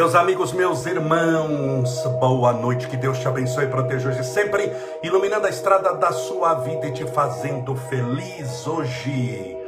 Meus 0.00 0.14
amigos, 0.14 0.54
meus 0.54 0.86
irmãos, 0.86 2.02
boa 2.18 2.54
noite, 2.54 2.88
que 2.88 2.96
Deus 2.96 3.18
te 3.18 3.28
abençoe 3.28 3.64
e 3.64 3.68
proteja 3.68 4.08
hoje 4.08 4.24
sempre, 4.24 4.72
iluminando 5.02 5.46
a 5.46 5.50
estrada 5.50 5.92
da 5.92 6.10
sua 6.10 6.54
vida 6.54 6.86
e 6.86 6.92
te 6.92 7.04
fazendo 7.04 7.76
feliz 7.76 8.66
hoje. 8.66 9.58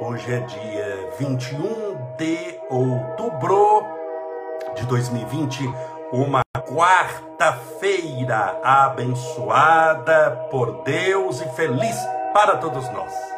Hoje 0.00 0.34
é 0.34 0.38
dia 0.38 1.10
21 1.18 1.96
de 2.16 2.60
outubro 2.70 3.84
de 4.76 4.86
2020, 4.86 5.68
uma 6.12 6.42
quarta-feira 6.64 8.60
abençoada 8.62 10.46
por 10.48 10.84
Deus 10.84 11.40
e 11.40 11.48
feliz 11.56 11.96
para 12.32 12.56
todos 12.58 12.88
nós. 12.92 13.31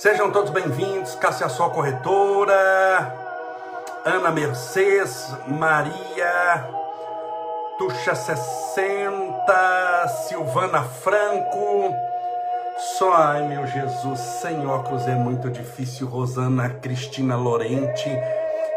Sejam 0.00 0.30
todos 0.30 0.50
bem-vindos, 0.50 1.14
Cássia 1.16 1.46
Sol 1.50 1.68
Corretora, 1.72 3.14
Ana 4.02 4.30
Mercedes, 4.30 5.28
Maria, 5.46 6.66
Tuxa 7.76 8.14
60, 8.14 10.08
Silvana 10.26 10.82
Franco, 10.84 11.94
só, 12.96 13.12
ai 13.12 13.46
meu 13.46 13.66
Jesus, 13.66 14.18
sem 14.40 14.66
óculos 14.66 15.06
é 15.06 15.14
muito 15.14 15.50
difícil, 15.50 16.08
Rosana 16.08 16.70
Cristina 16.80 17.36
Lorente, 17.36 18.08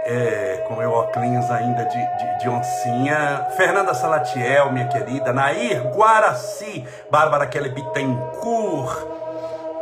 é, 0.04 0.66
com 0.68 0.76
meu 0.76 0.92
óculos 0.92 1.50
ainda 1.50 1.86
de, 1.86 2.18
de, 2.18 2.40
de, 2.40 2.50
oncinha, 2.50 3.48
Fernanda 3.56 3.94
Salatiel, 3.94 4.74
minha 4.74 4.90
querida, 4.90 5.32
Nair 5.32 5.88
Guaraci, 5.96 6.86
Bárbara 7.10 7.48
Kelly 7.48 7.70
Bittencourt, 7.70 9.13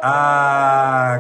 a 0.02 1.20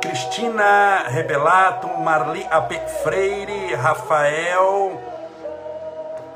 Cristina 0.00 1.04
Rebelato, 1.08 1.88
Marli 1.98 2.46
AP 2.50 2.74
Freire, 3.02 3.74
Rafael 3.74 5.00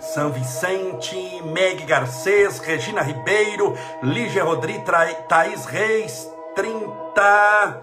São 0.00 0.30
Vicente, 0.30 1.42
Meg 1.44 1.84
Garcês, 1.84 2.58
Regina 2.60 3.02
Ribeiro, 3.02 3.76
Lígia 4.02 4.44
Rodrigues, 4.44 4.84
Thaís 5.28 5.66
Reis, 5.66 6.30
30, 6.54 7.80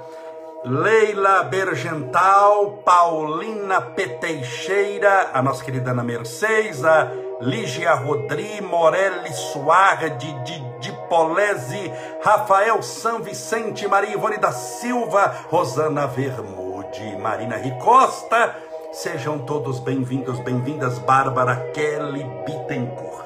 Leila 0.63 1.43
Bergental, 1.43 2.81
Paulina 2.85 3.81
P. 3.81 4.07
Teixeira, 4.07 5.31
a 5.33 5.41
nossa 5.41 5.63
querida 5.63 5.91
Ana 5.91 6.03
Mercedes, 6.03 6.85
a 6.85 7.11
Lígia 7.41 7.93
Rodri, 7.95 8.61
Morelli 8.61 9.33
Soares, 9.33 10.15
de 10.19 10.70
Polese, 11.11 11.91
Rafael 12.23 12.81
San 12.81 13.19
Vicente, 13.19 13.85
Maria 13.85 14.13
Ivone 14.13 14.37
da 14.37 14.53
Silva, 14.53 15.35
Rosana 15.49 16.07
Vermude, 16.07 17.17
Marina 17.17 17.57
Ricosta, 17.57 18.55
sejam 18.93 19.39
todos 19.39 19.77
bem-vindos, 19.81 20.39
bem-vindas, 20.39 20.99
Bárbara 20.99 21.69
Kelly 21.73 22.23
Bittencourt. 22.45 23.25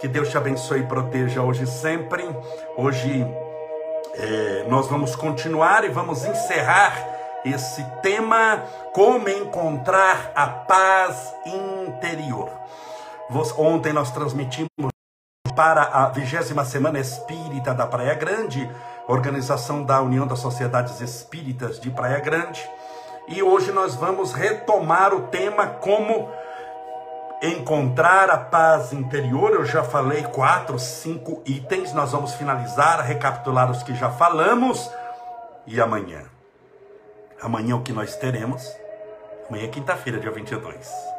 Que 0.00 0.08
Deus 0.08 0.30
te 0.30 0.36
abençoe 0.36 0.80
e 0.80 0.86
proteja 0.86 1.42
hoje 1.42 1.64
sempre. 1.64 2.28
Hoje 2.76 3.24
é, 4.14 4.66
nós 4.68 4.88
vamos 4.88 5.14
continuar 5.14 5.84
e 5.84 5.90
vamos 5.90 6.24
encerrar 6.24 7.06
esse 7.44 7.84
tema, 8.02 8.64
como 8.92 9.28
encontrar 9.28 10.32
a 10.34 10.48
paz 10.48 11.32
interior. 11.46 12.50
Ontem 13.56 13.92
nós 13.92 14.10
transmitimos 14.10 14.92
para 15.54 15.82
a 15.82 16.08
vigésima 16.08 16.64
semana 16.64 16.98
espírita 16.98 17.74
da 17.74 17.86
Praia 17.86 18.14
Grande, 18.14 18.70
organização 19.06 19.84
da 19.84 20.00
União 20.00 20.26
das 20.26 20.38
Sociedades 20.38 21.00
Espíritas 21.00 21.80
de 21.80 21.90
Praia 21.90 22.20
Grande. 22.20 22.60
E 23.28 23.42
hoje 23.42 23.70
nós 23.72 23.94
vamos 23.94 24.32
retomar 24.32 25.14
o 25.14 25.28
tema 25.28 25.66
como 25.66 26.30
encontrar 27.42 28.30
a 28.30 28.38
paz 28.38 28.92
interior. 28.92 29.50
Eu 29.52 29.64
já 29.64 29.82
falei 29.82 30.22
quatro, 30.22 30.78
cinco 30.78 31.42
itens. 31.44 31.92
Nós 31.92 32.12
vamos 32.12 32.34
finalizar, 32.34 33.00
recapitular 33.00 33.70
os 33.70 33.82
que 33.82 33.94
já 33.94 34.10
falamos. 34.10 34.90
E 35.66 35.80
amanhã? 35.80 36.22
Amanhã 37.40 37.76
o 37.76 37.82
que 37.82 37.92
nós 37.92 38.16
teremos? 38.16 38.68
Amanhã 39.48 39.64
é 39.64 39.68
quinta-feira, 39.68 40.18
dia 40.18 40.30
22 40.30 41.11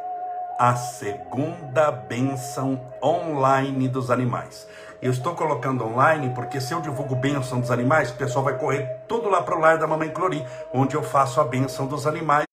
a 0.58 0.76
segunda 0.76 1.90
bênção 1.90 2.80
online 3.02 3.88
dos 3.88 4.10
animais. 4.10 4.68
Eu 5.02 5.10
estou 5.10 5.34
colocando 5.34 5.84
online 5.84 6.30
porque 6.30 6.60
se 6.60 6.72
eu 6.72 6.80
divulgo 6.80 7.14
bênção 7.16 7.60
dos 7.60 7.70
animais, 7.70 8.10
o 8.10 8.14
pessoal 8.14 8.44
vai 8.44 8.56
correr 8.56 9.04
tudo 9.08 9.28
lá 9.28 9.42
para 9.42 9.56
o 9.56 9.60
lar 9.60 9.78
da 9.78 9.86
Mamãe 9.86 10.10
Clori, 10.10 10.44
onde 10.72 10.94
eu 10.94 11.02
faço 11.02 11.40
a 11.40 11.44
bênção 11.44 11.86
dos 11.86 12.06
animais. 12.06 12.46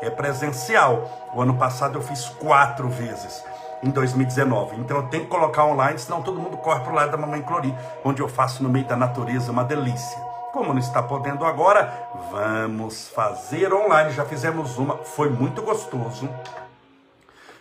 É 0.00 0.08
presencial. 0.08 1.30
O 1.34 1.42
ano 1.42 1.58
passado 1.58 1.98
eu 1.98 2.02
fiz 2.02 2.28
quatro 2.28 2.88
vezes, 2.88 3.44
em 3.82 3.90
2019. 3.90 4.76
Então 4.76 4.98
eu 4.98 5.08
tenho 5.08 5.24
que 5.24 5.30
colocar 5.30 5.64
online, 5.64 5.98
senão 5.98 6.22
todo 6.22 6.40
mundo 6.40 6.56
corre 6.58 6.80
para 6.80 6.92
o 6.92 6.94
lar 6.94 7.08
da 7.08 7.16
Mamãe 7.16 7.42
Clori, 7.42 7.74
onde 8.04 8.22
eu 8.22 8.28
faço 8.28 8.62
no 8.62 8.68
meio 8.68 8.86
da 8.86 8.96
natureza 8.96 9.50
uma 9.50 9.64
delícia. 9.64 10.18
Como 10.52 10.72
não 10.72 10.80
está 10.80 11.02
podendo 11.02 11.44
agora, 11.44 11.92
vamos 12.30 13.08
fazer 13.08 13.72
online. 13.72 14.12
Já 14.12 14.24
fizemos 14.24 14.78
uma, 14.78 14.98
foi 14.98 15.28
muito 15.28 15.60
gostoso. 15.60 16.28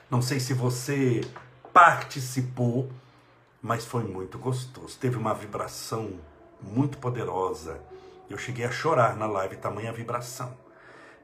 Não 0.10 0.22
sei 0.22 0.40
se 0.40 0.54
você 0.54 1.20
participou, 1.74 2.90
mas 3.62 3.84
foi 3.84 4.04
muito 4.04 4.40
gostoso. 4.40 4.98
Teve 4.98 5.18
uma 5.18 5.34
vibração 5.34 6.20
muito 6.62 6.98
poderosa. 6.98 7.82
Eu 8.30 8.38
cheguei 8.38 8.64
a 8.64 8.72
chorar 8.72 9.18
na 9.18 9.26
live, 9.26 9.58
tamanha 9.58 9.92
vibração. 9.92 10.58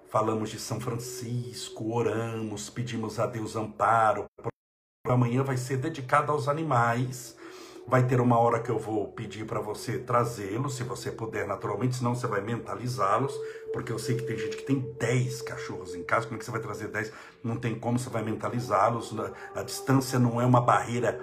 Falamos 0.10 0.50
de 0.50 0.60
São 0.60 0.82
Francisco, 0.82 1.94
oramos, 1.94 2.70
pedimos 2.70 3.20
a 3.20 3.26
Deus 3.26 3.56
amparo. 3.56 4.26
Amanhã 5.08 5.44
vai 5.44 5.56
ser 5.56 5.78
dedicado 5.78 6.32
aos 6.32 6.50
animais 6.50 7.38
Vai 7.86 8.08
ter 8.08 8.22
uma 8.22 8.40
hora 8.40 8.62
que 8.62 8.70
eu 8.70 8.80
vou 8.80 9.10
pedir 9.10 9.46
para 9.46 9.60
você 9.60 10.00
trazê-los, 10.00 10.78
se 10.78 10.84
você 10.84 11.12
puder, 11.12 11.46
naturalmente, 11.46 11.98
senão 11.98 12.16
você 12.16 12.26
vai 12.26 12.40
mentalizá-los, 12.40 13.38
porque 13.74 13.92
eu 13.92 14.00
sei 14.00 14.16
que 14.16 14.24
tem 14.24 14.38
gente 14.38 14.56
que 14.56 14.64
tem 14.64 14.80
10 14.98 15.42
cachorros 15.42 15.94
em 15.94 16.02
casa, 16.02 16.26
como 16.26 16.38
é 16.38 16.40
que 16.40 16.46
você 16.46 16.52
vai 16.52 16.62
trazer 16.62 16.88
10? 16.88 17.12
Não 17.44 17.58
tem 17.58 17.78
como, 17.78 18.00
você 18.00 18.10
vai 18.10 18.24
mentalizá-los. 18.24 19.14
A 19.54 19.64
distância 19.64 20.18
não 20.18 20.40
é 20.40 20.46
uma 20.46 20.62
barreira, 20.62 21.20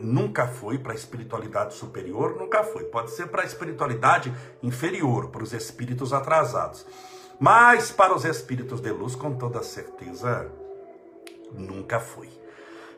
nunca 0.00 0.46
foi 0.46 0.78
para 0.78 0.92
a 0.92 0.96
espiritualidade 0.96 1.74
superior, 1.74 2.36
nunca 2.36 2.62
foi. 2.62 2.84
Pode 2.84 3.10
ser 3.10 3.26
para 3.26 3.42
a 3.42 3.46
espiritualidade 3.46 4.32
inferior, 4.62 5.30
para 5.30 5.42
os 5.42 5.52
espíritos 5.52 6.12
atrasados. 6.12 6.86
Mas 7.40 7.90
para 7.90 8.14
os 8.14 8.24
espíritos 8.24 8.80
de 8.80 8.92
luz, 8.92 9.16
com 9.16 9.34
toda 9.34 9.62
certeza, 9.64 10.50
nunca 11.52 11.98
foi. 11.98 12.37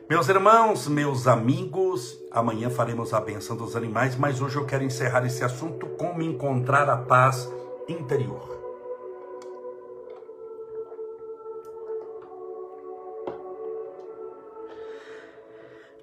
Meus 0.09 0.27
irmãos, 0.27 0.87
meus 0.87 1.25
amigos, 1.25 2.21
amanhã 2.31 2.69
faremos 2.69 3.13
a 3.13 3.21
benção 3.21 3.55
dos 3.55 3.75
animais, 3.75 4.15
mas 4.15 4.41
hoje 4.41 4.57
eu 4.57 4.65
quero 4.65 4.83
encerrar 4.83 5.25
esse 5.25 5.43
assunto 5.43 5.87
como 5.97 6.21
encontrar 6.21 6.89
a 6.89 6.97
paz 6.97 7.49
interior. 7.87 8.59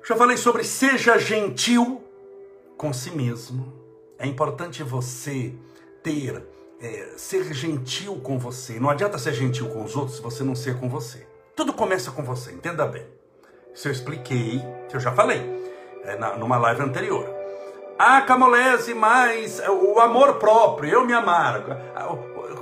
Já 0.06 0.16
falei 0.16 0.38
sobre 0.38 0.64
seja 0.64 1.18
gentil 1.18 2.02
com 2.78 2.94
si 2.94 3.10
mesmo. 3.10 3.70
É 4.18 4.26
importante 4.26 4.82
você 4.82 5.54
ter, 6.02 6.42
é, 6.80 7.12
ser 7.18 7.52
gentil 7.52 8.18
com 8.20 8.38
você. 8.38 8.80
Não 8.80 8.88
adianta 8.88 9.18
ser 9.18 9.34
gentil 9.34 9.68
com 9.68 9.84
os 9.84 9.94
outros 9.94 10.16
se 10.16 10.22
você 10.22 10.42
não 10.42 10.54
ser 10.54 10.80
com 10.80 10.88
você. 10.88 11.26
Tudo 11.54 11.74
começa 11.74 12.10
com 12.10 12.22
você, 12.22 12.52
entenda 12.52 12.86
bem. 12.86 13.17
Isso 13.74 13.88
eu 13.88 13.92
expliquei, 13.92 14.62
que 14.88 14.96
eu 14.96 15.00
já 15.00 15.12
falei, 15.12 15.40
é, 16.04 16.16
na, 16.16 16.36
numa 16.36 16.56
live 16.56 16.82
anterior. 16.82 17.28
A 17.98 18.22
camolese 18.22 18.94
mais 18.94 19.58
é, 19.60 19.70
o 19.70 19.98
amor 20.00 20.34
próprio, 20.34 20.90
eu 20.90 21.04
me 21.04 21.12
amar. 21.12 21.62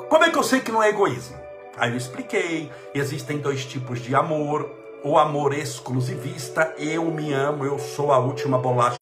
Como 0.09 0.25
é 0.25 0.31
que 0.31 0.39
eu 0.39 0.43
sei 0.43 0.61
que 0.61 0.73
não 0.73 0.83
é 0.83 0.89
egoísmo? 0.89 1.37
Aí 1.77 1.91
eu 1.91 1.97
expliquei, 1.97 2.73
existem 2.95 3.39
dois 3.39 3.65
tipos 3.65 4.01
de 4.01 4.15
amor. 4.15 4.71
O 5.05 5.19
amor 5.19 5.53
exclusivista, 5.53 6.75
eu 6.79 7.05
me 7.11 7.33
amo, 7.33 7.65
eu 7.65 7.79
sou 7.79 8.13
a 8.13 8.19
última 8.19 8.59
bolacha. 8.59 8.97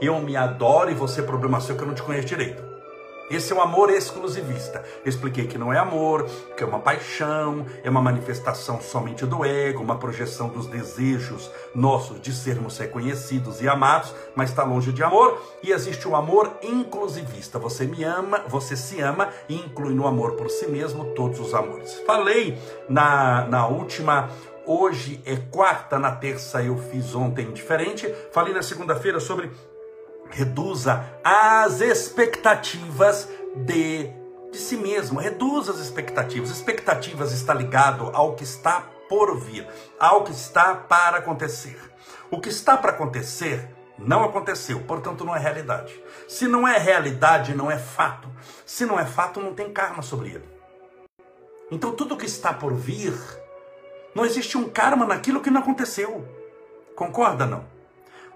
Eu 0.00 0.18
me 0.18 0.36
adoro 0.36 0.90
e 0.90 0.94
você 0.94 1.22
problema 1.22 1.60
seu 1.60 1.76
que 1.76 1.82
eu 1.82 1.86
não 1.86 1.94
te 1.94 2.02
conheço 2.02 2.26
direito. 2.26 2.71
Esse 3.30 3.52
é 3.52 3.56
o 3.56 3.60
amor 3.60 3.90
exclusivista. 3.90 4.84
Expliquei 5.04 5.46
que 5.46 5.56
não 5.56 5.72
é 5.72 5.78
amor, 5.78 6.26
que 6.56 6.62
é 6.62 6.66
uma 6.66 6.78
paixão, 6.78 7.64
é 7.82 7.88
uma 7.88 8.02
manifestação 8.02 8.80
somente 8.80 9.24
do 9.24 9.44
ego, 9.44 9.82
uma 9.82 9.98
projeção 9.98 10.48
dos 10.48 10.66
desejos 10.66 11.50
nossos 11.74 12.20
de 12.20 12.32
sermos 12.32 12.76
reconhecidos 12.78 13.62
e 13.62 13.68
amados, 13.68 14.14
mas 14.34 14.50
está 14.50 14.64
longe 14.64 14.92
de 14.92 15.02
amor. 15.02 15.40
E 15.62 15.72
existe 15.72 16.06
o 16.06 16.14
amor 16.14 16.58
inclusivista. 16.62 17.58
Você 17.58 17.86
me 17.86 18.04
ama, 18.04 18.44
você 18.48 18.76
se 18.76 19.00
ama 19.00 19.28
e 19.48 19.56
inclui 19.56 19.94
no 19.94 20.06
amor 20.06 20.32
por 20.32 20.50
si 20.50 20.66
mesmo 20.66 21.14
todos 21.14 21.40
os 21.40 21.54
amores. 21.54 21.94
Falei 22.06 22.58
na, 22.88 23.46
na 23.46 23.66
última 23.66 24.28
Hoje 24.64 25.20
é 25.26 25.36
quarta, 25.36 25.98
na 25.98 26.12
terça 26.12 26.62
eu 26.62 26.78
fiz 26.78 27.16
ontem 27.16 27.50
diferente. 27.50 28.06
Falei 28.30 28.54
na 28.54 28.62
segunda-feira 28.62 29.18
sobre 29.18 29.50
reduza 30.32 31.04
as 31.22 31.80
expectativas 31.80 33.28
de, 33.54 34.10
de 34.50 34.58
si 34.58 34.76
mesmo. 34.76 35.20
Reduza 35.20 35.72
as 35.72 35.78
expectativas. 35.78 36.50
Expectativas 36.50 37.32
está 37.32 37.54
ligado 37.54 38.10
ao 38.14 38.34
que 38.34 38.42
está 38.42 38.86
por 39.08 39.38
vir, 39.38 39.68
ao 40.00 40.24
que 40.24 40.32
está 40.32 40.74
para 40.74 41.18
acontecer. 41.18 41.78
O 42.30 42.40
que 42.40 42.48
está 42.48 42.76
para 42.76 42.92
acontecer 42.92 43.68
não 43.98 44.24
aconteceu, 44.24 44.80
portanto 44.80 45.24
não 45.24 45.36
é 45.36 45.38
realidade. 45.38 46.02
Se 46.26 46.48
não 46.48 46.66
é 46.66 46.78
realidade, 46.78 47.54
não 47.54 47.70
é 47.70 47.78
fato. 47.78 48.28
Se 48.64 48.86
não 48.86 48.98
é 48.98 49.04
fato, 49.04 49.38
não 49.38 49.54
tem 49.54 49.70
karma 49.70 50.02
sobre 50.02 50.30
ele. 50.30 50.48
Então 51.70 51.92
tudo 51.92 52.16
que 52.16 52.26
está 52.26 52.52
por 52.52 52.72
vir, 52.74 53.14
não 54.14 54.24
existe 54.24 54.56
um 54.56 54.68
karma 54.68 55.04
naquilo 55.04 55.40
que 55.40 55.50
não 55.50 55.60
aconteceu. 55.60 56.26
Concorda 56.96 57.46
não? 57.46 57.64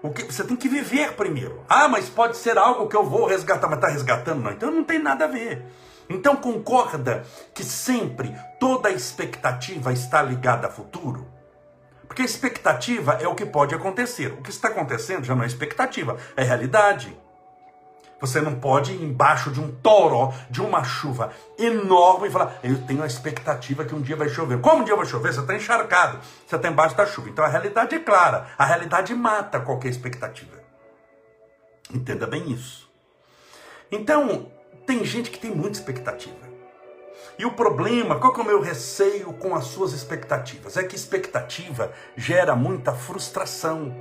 O 0.01 0.11
que 0.11 0.23
você 0.23 0.43
tem 0.43 0.55
que 0.55 0.69
viver 0.69 1.13
primeiro. 1.13 1.63
Ah, 1.67 1.87
mas 1.87 2.07
pode 2.07 2.37
ser 2.37 2.57
algo 2.57 2.87
que 2.87 2.95
eu 2.95 3.03
vou 3.03 3.25
resgatar, 3.25 3.67
mas 3.67 3.77
está 3.77 3.89
resgatando 3.89 4.43
não. 4.43 4.51
Então 4.51 4.71
não 4.71 4.83
tem 4.83 4.99
nada 4.99 5.25
a 5.25 5.27
ver. 5.27 5.65
Então 6.09 6.35
concorda 6.35 7.25
que 7.53 7.63
sempre 7.63 8.33
toda 8.59 8.89
expectativa 8.89 9.91
está 9.91 10.21
ligada 10.21 10.67
a 10.67 10.71
futuro? 10.71 11.27
Porque 12.07 12.21
expectativa 12.21 13.13
é 13.21 13.27
o 13.27 13.35
que 13.35 13.45
pode 13.45 13.75
acontecer. 13.75 14.31
O 14.33 14.41
que 14.41 14.49
está 14.49 14.69
acontecendo 14.69 15.25
já 15.25 15.35
não 15.35 15.43
é 15.43 15.47
expectativa, 15.47 16.17
é 16.35 16.43
realidade. 16.43 17.15
Você 18.19 18.41
não 18.41 18.55
pode 18.55 18.93
ir 18.93 19.03
embaixo 19.03 19.51
de 19.51 19.59
um 19.59 19.71
toró, 19.71 20.33
de 20.49 20.61
uma 20.61 20.83
chuva 20.83 21.31
enorme 21.57 22.27
e 22.27 22.31
falar, 22.31 22.59
eu 22.63 22.81
tenho 22.85 23.03
a 23.03 23.07
expectativa 23.07 23.85
que 23.85 23.93
um 23.93 24.01
dia 24.01 24.15
vai 24.15 24.27
chover. 24.27 24.59
Como 24.59 24.81
um 24.81 24.83
dia 24.83 24.95
vai 24.95 25.05
chover? 25.05 25.33
Você 25.33 25.41
está 25.41 25.55
encharcado, 25.55 26.19
você 26.45 26.55
está 26.55 26.67
embaixo 26.67 26.95
da 26.95 27.05
chuva. 27.05 27.29
Então 27.29 27.45
a 27.45 27.47
realidade 27.47 27.95
é 27.95 27.99
clara, 27.99 28.47
a 28.57 28.65
realidade 28.65 29.13
mata 29.13 29.59
qualquer 29.59 29.89
expectativa. 29.89 30.57
Entenda 31.93 32.25
bem 32.25 32.51
isso. 32.51 32.89
Então, 33.91 34.51
tem 34.85 35.05
gente 35.05 35.29
que 35.29 35.39
tem 35.39 35.51
muita 35.51 35.77
expectativa. 35.77 36.47
E 37.39 37.45
o 37.45 37.51
problema, 37.51 38.19
qual 38.19 38.33
que 38.33 38.39
é 38.39 38.43
o 38.43 38.47
meu 38.47 38.59
receio 38.59 39.31
com 39.33 39.55
as 39.55 39.65
suas 39.65 39.93
expectativas? 39.93 40.75
É 40.75 40.83
que 40.83 40.95
expectativa 40.95 41.93
gera 42.15 42.55
muita 42.55 42.93
frustração 42.93 43.93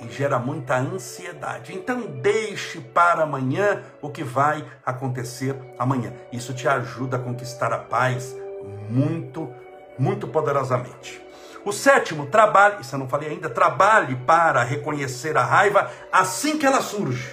e 0.00 0.08
gera 0.08 0.38
muita 0.38 0.76
ansiedade. 0.76 1.74
Então 1.74 2.00
deixe 2.00 2.80
para 2.80 3.22
amanhã 3.22 3.82
o 4.00 4.10
que 4.10 4.22
vai 4.22 4.64
acontecer 4.84 5.56
amanhã. 5.78 6.12
Isso 6.32 6.52
te 6.52 6.68
ajuda 6.68 7.16
a 7.16 7.20
conquistar 7.20 7.72
a 7.72 7.78
paz 7.78 8.36
muito, 8.88 9.50
muito 9.98 10.28
poderosamente. 10.28 11.24
O 11.64 11.72
sétimo, 11.72 12.26
trabalhe, 12.26 12.82
isso 12.82 12.94
eu 12.94 12.98
não 13.00 13.08
falei 13.08 13.30
ainda, 13.30 13.50
trabalhe 13.50 14.14
para 14.14 14.62
reconhecer 14.62 15.36
a 15.36 15.44
raiva 15.44 15.90
assim 16.12 16.58
que 16.58 16.64
ela 16.64 16.80
surge. 16.80 17.28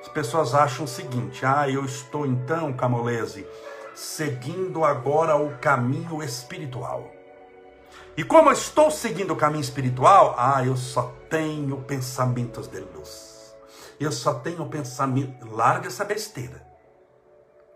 As 0.00 0.08
pessoas 0.08 0.54
acham 0.54 0.86
o 0.86 0.88
seguinte: 0.88 1.44
ah, 1.44 1.68
eu 1.68 1.84
estou 1.84 2.26
então, 2.26 2.72
Camolese, 2.72 3.46
seguindo 3.94 4.82
agora 4.82 5.36
o 5.36 5.58
caminho 5.58 6.22
espiritual. 6.22 7.11
E 8.16 8.22
como 8.22 8.50
eu 8.50 8.52
estou 8.52 8.90
seguindo 8.90 9.32
o 9.32 9.36
caminho 9.36 9.62
espiritual, 9.62 10.34
ah, 10.36 10.64
eu 10.64 10.76
só 10.76 11.14
tenho 11.30 11.78
pensamentos 11.82 12.68
de 12.68 12.80
luz. 12.80 13.54
Eu 13.98 14.12
só 14.12 14.34
tenho 14.34 14.66
pensamento. 14.66 15.46
Larga 15.50 15.86
essa 15.86 16.04
besteira. 16.04 16.66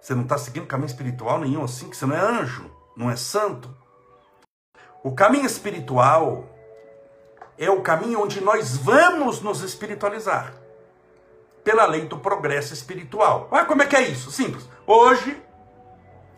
Você 0.00 0.14
não 0.14 0.22
está 0.22 0.36
seguindo 0.36 0.66
caminho 0.66 0.86
espiritual 0.86 1.40
nenhum 1.40 1.64
assim, 1.64 1.88
que 1.88 1.96
você 1.96 2.06
não 2.06 2.14
é 2.14 2.20
anjo, 2.20 2.70
não 2.96 3.10
é 3.10 3.16
santo. 3.16 3.74
O 5.02 5.14
caminho 5.14 5.46
espiritual 5.46 6.44
é 7.56 7.70
o 7.70 7.80
caminho 7.80 8.20
onde 8.22 8.40
nós 8.40 8.76
vamos 8.76 9.40
nos 9.40 9.62
espiritualizar. 9.62 10.52
Pela 11.64 11.86
lei 11.86 12.06
do 12.06 12.18
progresso 12.18 12.74
espiritual. 12.74 13.48
Ah, 13.50 13.64
como 13.64 13.82
é 13.82 13.86
que 13.86 13.96
é 13.96 14.02
isso? 14.02 14.30
Simples. 14.30 14.68
Hoje 14.86 15.42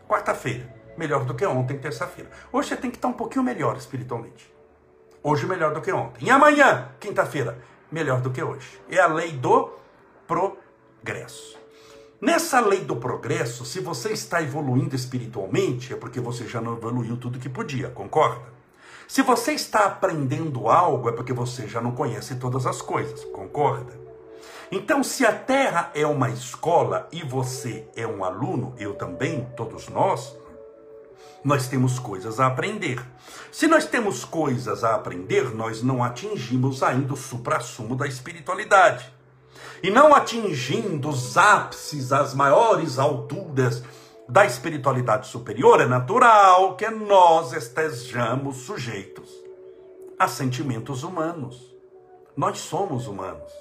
quarta-feira, 0.08 0.72
melhor 0.98 1.24
do 1.24 1.32
que 1.32 1.46
ontem, 1.46 1.78
terça-feira. 1.78 2.28
Hoje 2.52 2.70
você 2.70 2.76
tem 2.76 2.90
que 2.90 2.96
estar 2.96 3.06
um 3.06 3.12
pouquinho 3.12 3.44
melhor 3.44 3.76
espiritualmente. 3.76 4.52
Hoje 5.22 5.46
melhor 5.46 5.72
do 5.72 5.80
que 5.80 5.92
ontem. 5.92 6.26
E 6.26 6.30
amanhã, 6.30 6.88
quinta-feira, 6.98 7.56
melhor 7.90 8.20
do 8.20 8.30
que 8.30 8.42
hoje. 8.42 8.80
É 8.90 8.98
a 8.98 9.06
lei 9.06 9.30
do 9.32 9.70
progresso. 10.26 11.56
Nessa 12.20 12.58
lei 12.58 12.80
do 12.80 12.96
progresso, 12.96 13.64
se 13.64 13.78
você 13.78 14.12
está 14.12 14.42
evoluindo 14.42 14.96
espiritualmente, 14.96 15.92
é 15.92 15.96
porque 15.96 16.18
você 16.18 16.48
já 16.48 16.60
não 16.60 16.76
evoluiu 16.76 17.16
tudo 17.16 17.38
que 17.38 17.48
podia, 17.48 17.90
concorda? 17.90 18.58
Se 19.06 19.22
você 19.22 19.52
está 19.52 19.84
aprendendo 19.84 20.68
algo, 20.68 21.08
é 21.08 21.12
porque 21.12 21.32
você 21.32 21.68
já 21.68 21.80
não 21.80 21.92
conhece 21.92 22.34
todas 22.34 22.66
as 22.66 22.82
coisas, 22.82 23.24
concorda? 23.26 23.92
Então, 24.70 25.04
se 25.04 25.24
a 25.24 25.32
Terra 25.32 25.92
é 25.94 26.04
uma 26.04 26.28
escola 26.28 27.08
e 27.12 27.22
você 27.22 27.86
é 27.94 28.06
um 28.06 28.24
aluno, 28.24 28.74
eu 28.78 28.94
também, 28.94 29.46
todos 29.56 29.88
nós, 29.88 30.36
nós 31.44 31.68
temos 31.68 31.98
coisas 31.98 32.40
a 32.40 32.46
aprender. 32.46 33.00
Se 33.52 33.66
nós 33.66 33.86
temos 33.86 34.24
coisas 34.24 34.84
a 34.84 34.94
aprender, 34.94 35.54
nós 35.54 35.82
não 35.82 36.02
atingimos 36.02 36.82
ainda 36.82 37.14
o 37.14 37.16
suprassumo 37.16 37.94
da 37.96 38.06
espiritualidade. 38.06 39.12
E 39.82 39.90
não 39.90 40.14
atingindo 40.14 41.08
os 41.08 41.36
ápices, 41.36 42.12
as 42.12 42.34
maiores 42.34 42.98
alturas 42.98 43.82
da 44.28 44.44
espiritualidade 44.44 45.26
superior, 45.28 45.80
é 45.80 45.86
natural 45.86 46.76
que 46.76 46.88
nós 46.90 47.52
estejamos 47.52 48.58
sujeitos 48.58 49.30
a 50.18 50.28
sentimentos 50.28 51.02
humanos. 51.02 51.74
Nós 52.36 52.58
somos 52.58 53.06
humanos. 53.06 53.52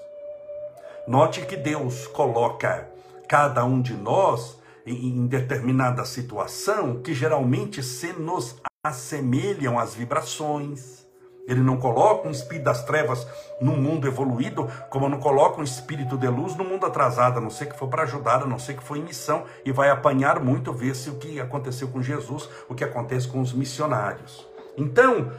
Note 1.07 1.45
que 1.45 1.55
Deus 1.55 2.07
coloca 2.07 2.89
cada 3.29 3.63
um 3.63 3.81
de 3.81 3.93
nós 3.93 4.56
em 4.91 5.27
determinada 5.27 6.05
situação 6.05 7.01
que 7.01 7.13
geralmente 7.13 7.83
se 7.83 8.13
nos 8.13 8.55
assemelham 8.83 9.77
às 9.77 9.93
vibrações. 9.93 11.05
Ele 11.47 11.61
não 11.61 11.77
coloca 11.77 12.27
um 12.27 12.31
espírito 12.31 12.65
das 12.65 12.83
trevas 12.83 13.25
no 13.61 13.71
mundo 13.75 14.05
evoluído, 14.05 14.69
como 14.89 15.07
não 15.07 15.19
coloca 15.19 15.61
um 15.61 15.63
espírito 15.63 16.17
de 16.17 16.27
luz 16.27 16.55
no 16.55 16.65
mundo 16.65 16.85
atrasado, 16.85 17.37
a 17.37 17.41
não 17.41 17.49
ser 17.49 17.67
que 17.67 17.77
for 17.77 17.87
para 17.87 18.03
ajudar, 18.03 18.43
a 18.43 18.45
não 18.45 18.59
ser 18.59 18.75
que 18.75 18.83
for 18.83 18.97
em 18.97 19.03
missão, 19.03 19.45
e 19.63 19.71
vai 19.71 19.89
apanhar 19.89 20.41
muito 20.41 20.73
ver 20.73 20.93
se 20.93 21.09
o 21.09 21.15
que 21.15 21.39
aconteceu 21.39 21.87
com 21.87 22.01
Jesus, 22.01 22.49
o 22.67 22.75
que 22.75 22.83
acontece 22.83 23.29
com 23.29 23.39
os 23.39 23.53
missionários. 23.53 24.45
Então, 24.77 25.31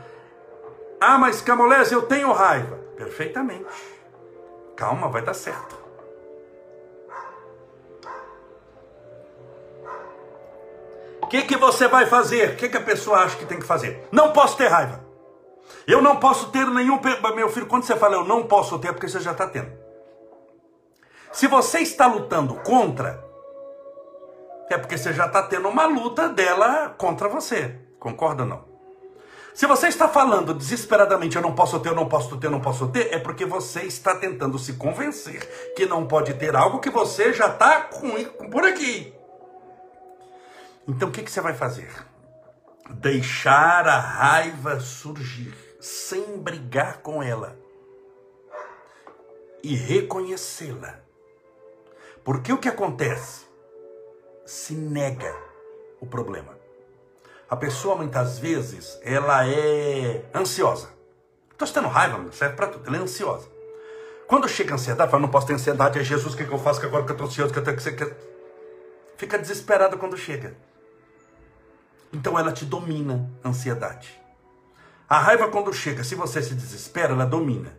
ah, 0.98 1.18
mas 1.18 1.42
Camolés, 1.42 1.92
eu 1.92 2.02
tenho 2.02 2.32
raiva. 2.32 2.76
Perfeitamente. 2.96 3.66
Calma, 4.74 5.08
vai 5.08 5.22
dar 5.22 5.34
certo. 5.34 5.87
Que, 11.28 11.42
que 11.42 11.56
você 11.56 11.86
vai 11.86 12.06
fazer? 12.06 12.50
O 12.50 12.56
que, 12.56 12.68
que 12.68 12.76
a 12.76 12.82
pessoa 12.82 13.18
acha 13.18 13.36
que 13.36 13.46
tem 13.46 13.58
que 13.58 13.66
fazer? 13.66 14.08
Não 14.10 14.32
posso 14.32 14.56
ter 14.56 14.68
raiva. 14.68 15.04
Eu 15.86 16.02
não 16.02 16.16
posso 16.16 16.50
ter 16.50 16.66
nenhum. 16.66 17.00
Meu 17.34 17.48
filho, 17.48 17.66
quando 17.66 17.84
você 17.84 17.96
fala 17.96 18.16
eu 18.16 18.24
não 18.24 18.44
posso 18.44 18.78
ter, 18.78 18.88
é 18.88 18.92
porque 18.92 19.08
você 19.08 19.20
já 19.20 19.32
está 19.32 19.46
tendo. 19.46 19.70
Se 21.32 21.46
você 21.46 21.80
está 21.80 22.06
lutando 22.06 22.54
contra, 22.56 23.24
é 24.70 24.78
porque 24.78 24.96
você 24.96 25.12
já 25.12 25.26
está 25.26 25.42
tendo 25.42 25.68
uma 25.68 25.86
luta 25.86 26.28
dela 26.28 26.94
contra 26.98 27.28
você. 27.28 27.78
Concorda 27.98 28.42
ou 28.42 28.48
não? 28.48 28.68
Se 29.54 29.66
você 29.66 29.88
está 29.88 30.08
falando 30.08 30.54
desesperadamente, 30.54 31.36
eu 31.36 31.42
não 31.42 31.54
posso 31.54 31.80
ter, 31.80 31.88
eu 31.88 31.94
não 31.94 32.06
posso 32.06 32.36
ter, 32.36 32.46
eu 32.46 32.50
não 32.50 32.60
posso 32.60 32.88
ter, 32.88 33.12
é 33.12 33.18
porque 33.18 33.44
você 33.44 33.80
está 33.80 34.14
tentando 34.14 34.58
se 34.58 34.74
convencer 34.74 35.74
que 35.74 35.84
não 35.84 36.06
pode 36.06 36.34
ter 36.34 36.54
algo 36.54 36.78
que 36.78 36.90
você 36.90 37.32
já 37.32 37.48
está 37.48 37.80
com, 37.80 38.08
por 38.50 38.64
aqui. 38.64 39.17
Então 40.88 41.10
o 41.10 41.12
que, 41.12 41.22
que 41.22 41.30
você 41.30 41.42
vai 41.42 41.52
fazer? 41.52 41.90
Deixar 42.88 43.86
a 43.86 43.98
raiva 43.98 44.80
surgir, 44.80 45.54
sem 45.78 46.38
brigar 46.38 47.02
com 47.02 47.22
ela. 47.22 47.58
E 49.62 49.76
reconhecê-la. 49.76 51.00
Porque 52.24 52.52
o 52.52 52.58
que 52.58 52.68
acontece? 52.68 53.46
Se 54.46 54.72
nega 54.72 55.36
o 56.00 56.06
problema. 56.06 56.56
A 57.50 57.56
pessoa 57.56 57.94
muitas 57.94 58.38
vezes 58.38 58.98
ela 59.02 59.46
é 59.46 60.24
ansiosa. 60.34 60.88
Estou 61.50 61.68
tendo 61.68 61.88
raiva, 61.88 62.32
serve 62.32 62.56
para 62.56 62.68
tudo. 62.68 62.86
Ela 62.86 62.96
é 62.96 63.00
ansiosa. 63.00 63.46
Quando 64.26 64.48
chega 64.48 64.72
a 64.72 64.74
ansiedade, 64.74 65.10
fala, 65.10 65.22
não 65.22 65.30
posso 65.30 65.46
ter 65.46 65.54
ansiedade, 65.54 65.98
é 65.98 66.04
Jesus, 66.04 66.34
o 66.34 66.36
que, 66.36 66.44
eu 66.44 66.58
faço 66.58 66.80
que 66.80 66.86
agora 66.86 67.04
que 67.04 67.10
eu 67.10 67.14
estou 67.14 67.26
ansioso, 67.26 67.52
que 67.52 67.58
eu 67.58 67.64
tenho 67.64 67.76
que 67.76 67.82
ser. 67.82 68.16
Fica 69.16 69.38
desesperada 69.38 69.96
quando 69.96 70.16
chega. 70.16 70.54
Então 72.12 72.38
ela 72.38 72.52
te 72.52 72.64
domina, 72.64 73.30
a 73.42 73.48
ansiedade. 73.48 74.18
A 75.08 75.18
raiva, 75.18 75.48
quando 75.48 75.72
chega, 75.72 76.04
se 76.04 76.14
você 76.14 76.42
se 76.42 76.54
desespera, 76.54 77.12
ela 77.12 77.26
domina. 77.26 77.78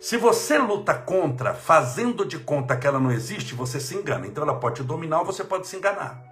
Se 0.00 0.16
você 0.16 0.58
luta 0.58 0.94
contra, 0.94 1.54
fazendo 1.54 2.24
de 2.24 2.38
conta 2.38 2.76
que 2.76 2.86
ela 2.86 2.98
não 2.98 3.12
existe, 3.12 3.54
você 3.54 3.78
se 3.78 3.94
engana. 3.94 4.26
Então 4.26 4.42
ela 4.44 4.58
pode 4.58 4.76
te 4.76 4.82
dominar 4.82 5.20
ou 5.20 5.26
você 5.26 5.44
pode 5.44 5.66
se 5.66 5.76
enganar 5.76 6.30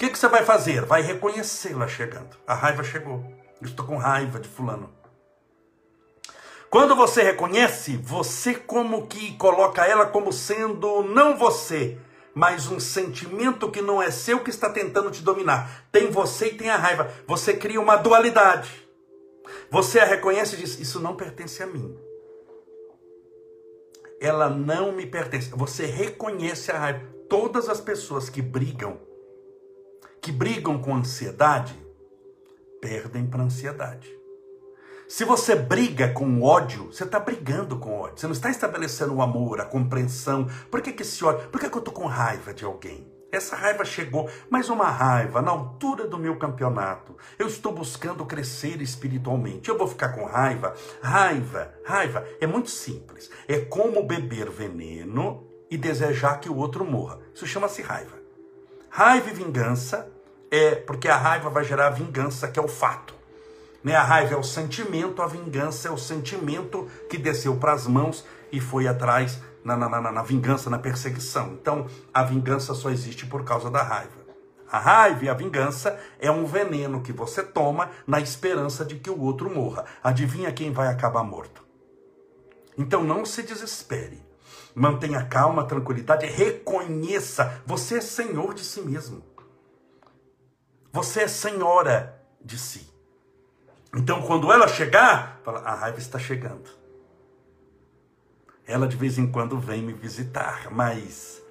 que, 0.00 0.08
que 0.08 0.18
você 0.18 0.28
vai 0.28 0.42
fazer? 0.42 0.86
Vai 0.86 1.02
reconhecê-la 1.02 1.86
chegando. 1.86 2.34
A 2.46 2.54
raiva 2.54 2.82
chegou. 2.82 3.22
estou 3.60 3.84
com 3.84 3.98
raiva 3.98 4.40
de 4.40 4.48
fulano. 4.48 4.90
Quando 6.70 6.96
você 6.96 7.22
reconhece, 7.22 7.98
você 7.98 8.54
como 8.54 9.06
que 9.06 9.36
coloca 9.36 9.84
ela 9.84 10.06
como 10.06 10.32
sendo 10.32 11.02
não 11.02 11.36
você, 11.36 11.98
mas 12.34 12.68
um 12.68 12.78
sentimento 12.78 13.70
que 13.70 13.82
não 13.82 14.00
é 14.00 14.10
seu 14.10 14.40
que 14.40 14.50
está 14.50 14.70
tentando 14.70 15.10
te 15.10 15.22
dominar. 15.22 15.88
Tem 15.90 16.10
você 16.10 16.48
e 16.48 16.54
tem 16.54 16.70
a 16.70 16.76
raiva. 16.76 17.12
Você 17.26 17.54
cria 17.54 17.80
uma 17.80 17.96
dualidade. 17.96 18.88
Você 19.70 19.98
a 19.98 20.04
reconhece 20.04 20.54
e 20.54 20.58
diz: 20.58 20.78
Isso 20.78 21.00
não 21.00 21.16
pertence 21.16 21.62
a 21.62 21.66
mim. 21.66 21.96
Ela 24.20 24.48
não 24.48 24.92
me 24.92 25.06
pertence. 25.06 25.50
Você 25.50 25.86
reconhece 25.86 26.70
a 26.70 26.78
raiva. 26.78 27.00
Todas 27.28 27.68
as 27.68 27.80
pessoas 27.80 28.28
que 28.28 28.42
brigam, 28.42 29.00
que 30.20 30.32
brigam 30.32 30.80
com 30.80 30.94
ansiedade, 30.94 31.74
perdem 32.80 33.26
para 33.26 33.44
ansiedade. 33.44 34.19
Se 35.10 35.24
você 35.24 35.56
briga 35.56 36.06
com 36.10 36.40
ódio, 36.40 36.84
você 36.84 37.02
está 37.02 37.18
brigando 37.18 37.76
com 37.76 37.98
ódio. 37.98 38.16
Você 38.16 38.28
não 38.28 38.32
está 38.32 38.48
estabelecendo 38.48 39.12
o 39.12 39.20
amor, 39.20 39.60
a 39.60 39.64
compreensão. 39.64 40.46
Por 40.70 40.80
que, 40.80 40.92
que 40.92 41.02
esse 41.02 41.24
ódio? 41.24 41.48
Por 41.48 41.60
que, 41.60 41.68
que 41.68 41.74
eu 41.74 41.80
estou 41.80 41.92
com 41.92 42.06
raiva 42.06 42.54
de 42.54 42.64
alguém? 42.64 43.12
Essa 43.32 43.56
raiva 43.56 43.84
chegou, 43.84 44.30
mas 44.48 44.68
uma 44.68 44.88
raiva 44.88 45.42
na 45.42 45.50
altura 45.50 46.06
do 46.06 46.16
meu 46.16 46.36
campeonato. 46.38 47.16
Eu 47.36 47.48
estou 47.48 47.72
buscando 47.72 48.24
crescer 48.24 48.80
espiritualmente. 48.80 49.68
Eu 49.68 49.76
vou 49.76 49.88
ficar 49.88 50.10
com 50.10 50.24
raiva? 50.24 50.76
Raiva, 51.02 51.74
raiva 51.84 52.24
é 52.40 52.46
muito 52.46 52.70
simples. 52.70 53.32
É 53.48 53.58
como 53.58 54.04
beber 54.04 54.48
veneno 54.48 55.44
e 55.68 55.76
desejar 55.76 56.38
que 56.38 56.48
o 56.48 56.56
outro 56.56 56.84
morra. 56.84 57.18
Isso 57.34 57.48
chama-se 57.48 57.82
raiva. 57.82 58.16
Raiva 58.88 59.28
e 59.28 59.34
vingança 59.34 60.08
é 60.52 60.76
porque 60.76 61.08
a 61.08 61.16
raiva 61.16 61.50
vai 61.50 61.64
gerar 61.64 61.90
vingança, 61.90 62.46
que 62.46 62.60
é 62.60 62.62
o 62.62 62.68
fato. 62.68 63.19
Né? 63.82 63.94
A 63.94 64.02
raiva 64.02 64.34
é 64.34 64.36
o 64.36 64.42
sentimento, 64.42 65.22
a 65.22 65.26
vingança 65.26 65.88
é 65.88 65.90
o 65.90 65.98
sentimento 65.98 66.86
que 67.08 67.18
desceu 67.18 67.56
para 67.56 67.72
as 67.72 67.86
mãos 67.86 68.24
e 68.52 68.60
foi 68.60 68.86
atrás 68.86 69.40
na, 69.64 69.76
na, 69.76 69.88
na, 69.88 70.12
na 70.12 70.22
vingança, 70.22 70.70
na 70.70 70.78
perseguição. 70.78 71.52
Então, 71.60 71.86
a 72.12 72.22
vingança 72.22 72.74
só 72.74 72.90
existe 72.90 73.26
por 73.26 73.44
causa 73.44 73.70
da 73.70 73.82
raiva. 73.82 74.20
A 74.70 74.78
raiva 74.78 75.24
e 75.24 75.28
a 75.28 75.34
vingança 75.34 75.98
é 76.20 76.30
um 76.30 76.46
veneno 76.46 77.02
que 77.02 77.12
você 77.12 77.42
toma 77.42 77.90
na 78.06 78.20
esperança 78.20 78.84
de 78.84 78.96
que 78.96 79.10
o 79.10 79.20
outro 79.20 79.52
morra. 79.52 79.84
Adivinha 80.02 80.52
quem 80.52 80.72
vai 80.72 80.86
acabar 80.86 81.24
morto? 81.24 81.64
Então 82.78 83.02
não 83.02 83.24
se 83.24 83.42
desespere. 83.42 84.22
Mantenha 84.74 85.24
calma, 85.24 85.64
tranquilidade, 85.64 86.24
reconheça, 86.26 87.60
você 87.66 87.96
é 87.96 88.00
senhor 88.00 88.54
de 88.54 88.64
si 88.64 88.80
mesmo. 88.80 89.24
Você 90.92 91.22
é 91.22 91.28
senhora 91.28 92.24
de 92.40 92.56
si. 92.56 92.89
Então, 93.94 94.22
quando 94.22 94.52
ela 94.52 94.68
chegar, 94.68 95.40
fala, 95.44 95.60
a 95.60 95.74
raiva 95.74 95.98
está 95.98 96.18
chegando. 96.18 96.70
Ela 98.66 98.86
de 98.86 98.96
vez 98.96 99.18
em 99.18 99.26
quando 99.26 99.58
vem 99.58 99.82
me 99.82 99.92
visitar, 99.92 100.68
mas 100.70 101.42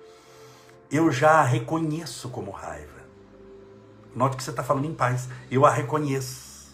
eu 0.89 1.11
já 1.11 1.41
a 1.41 1.43
reconheço 1.43 2.29
como 2.29 2.49
raiva. 2.49 2.99
Note 4.15 4.37
que 4.37 4.43
você 4.43 4.49
está 4.49 4.63
falando 4.63 4.85
em 4.85 4.93
paz. 4.93 5.27
Eu 5.51 5.65
a 5.65 5.69
reconheço. 5.69 6.71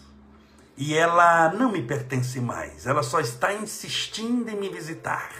E 0.76 0.94
ela 0.94 1.52
não 1.52 1.72
me 1.72 1.82
pertence 1.82 2.40
mais. 2.40 2.86
Ela 2.86 3.02
só 3.02 3.18
está 3.18 3.52
insistindo 3.52 4.48
em 4.48 4.56
me 4.56 4.68
visitar. 4.68 5.30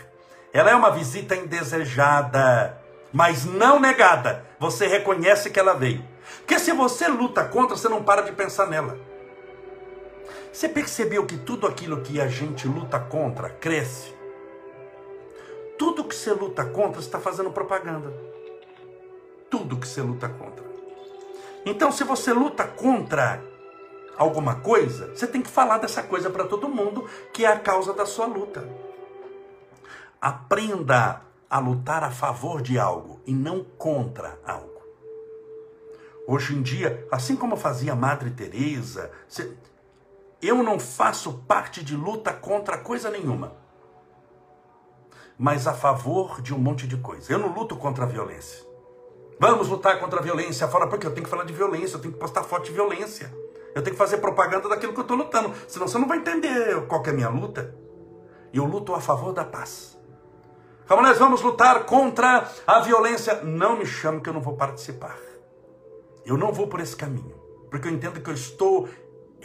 Ela 0.53 0.71
é 0.71 0.75
uma 0.75 0.91
visita 0.91 1.37
indesejada, 1.37 2.81
mas 3.13 3.45
não 3.45 3.79
negada. 3.79 4.45
Você 4.59 4.87
reconhece 4.87 5.51
que 5.51 5.61
ela 5.61 5.75
veio. 5.75 6.05
Porque 6.39 6.59
se 6.59 6.73
você 6.73 7.07
luta 7.07 7.45
contra, 7.45 7.77
você 7.77 7.89
não 7.89 8.03
para 8.03 8.23
de 8.23 8.33
pensar 8.33 8.67
nela. 8.67 8.99
Você 10.57 10.71
percebeu 10.71 11.27
que 11.27 11.37
tudo 11.37 11.67
aquilo 11.67 12.01
que 12.01 12.19
a 12.19 12.29
gente 12.29 12.67
luta 12.67 12.99
contra 12.99 13.51
cresce? 13.51 14.15
Tudo 15.79 16.03
que 16.03 16.15
você 16.15 16.33
luta 16.33 16.65
contra 16.65 16.99
está 16.99 17.21
fazendo 17.21 17.51
propaganda. 17.51 18.11
Tudo 19.51 19.77
que 19.77 19.87
você 19.87 20.01
luta 20.01 20.31
contra. 20.31 20.65
Então, 21.67 21.93
se 21.93 22.05
você 22.05 22.33
luta 22.33 22.65
contra 22.67 23.45
alguma 24.17 24.55
coisa, 24.55 25.15
você 25.15 25.27
tem 25.27 25.43
que 25.43 25.51
falar 25.51 25.77
dessa 25.77 26.03
coisa 26.03 26.31
para 26.31 26.47
todo 26.47 26.71
mundo, 26.71 27.07
que 27.35 27.45
é 27.45 27.49
a 27.49 27.61
causa 27.61 27.93
da 27.93 28.07
sua 28.07 28.25
luta. 28.25 28.67
Aprenda 30.19 31.21
a 31.51 31.59
lutar 31.59 32.03
a 32.03 32.11
favor 32.11 32.63
de 32.63 32.79
algo 32.79 33.21
e 33.27 33.35
não 33.35 33.63
contra 33.63 34.39
algo. 34.43 34.81
Hoje 36.27 36.57
em 36.57 36.63
dia, 36.63 37.07
assim 37.13 37.37
como 37.37 37.59
fazia 37.59 37.95
Madre 37.95 38.31
Teresa, 38.31 39.11
eu 40.41 40.63
não 40.63 40.79
faço 40.79 41.45
parte 41.47 41.83
de 41.83 41.97
luta 41.97 42.33
contra 42.33 42.79
coisa 42.79 43.11
nenhuma, 43.11 43.57
mas 45.39 45.67
a 45.67 45.73
favor 45.73 46.41
de 46.41 46.55
um 46.55 46.59
monte 46.59 46.87
de 46.87 46.97
coisa. 46.97 47.33
Eu 47.33 47.39
não 47.39 47.53
luto 47.53 47.77
contra 47.77 48.05
a 48.05 48.07
violência. 48.07 48.65
Vamos 49.39 49.69
lutar 49.69 50.01
contra 50.01 50.21
a 50.21 50.23
violência 50.23 50.67
fora, 50.67 50.87
porque 50.87 51.07
eu 51.07 51.13
tenho 51.13 51.25
que 51.25 51.31
falar 51.31 51.45
de 51.45 51.53
violência, 51.53 51.97
eu 51.97 52.01
tenho 52.01 52.15
que 52.15 52.21
postar 52.21 52.43
foto 52.43 52.65
de 52.65 52.73
violência. 52.73 53.33
Eu 53.75 53.83
tenho 53.83 53.95
que 53.95 53.99
fazer 53.99 54.17
propaganda 54.17 54.69
daquilo 54.71 54.95
que 54.95 54.99
eu 54.99 55.03
estou 55.03 55.17
lutando. 55.17 55.53
Senão 55.69 55.87
você 55.87 55.99
não 55.99 56.09
vai 56.09 56.17
entender 56.17 56.87
qual 56.87 57.05
é 57.05 57.11
a 57.11 57.13
minha 57.13 57.29
luta. 57.29 57.77
Eu 58.53 58.65
luto 58.65 58.95
a 58.95 59.01
favor 59.01 59.35
da 59.35 59.45
paz. 59.45 59.99
Como 60.89 61.03
nós 61.03 61.19
vamos 61.19 61.43
lutar 61.43 61.85
contra 61.85 62.49
a 62.67 62.81
violência? 62.81 63.43
Não 63.43 63.77
me 63.77 63.85
chame 63.85 64.23
que 64.23 64.31
eu 64.31 64.33
não 64.33 64.41
vou 64.41 64.57
participar. 64.57 65.19
Eu 66.25 66.39
não 66.39 66.53
vou 66.53 66.69
por 66.69 66.81
esse 66.81 66.97
caminho. 66.97 67.35
Porque 67.71 67.89
eu 67.89 67.93
entendo 67.93 68.21
que 68.23 68.31
eu 68.31 68.35
estou 68.35 68.89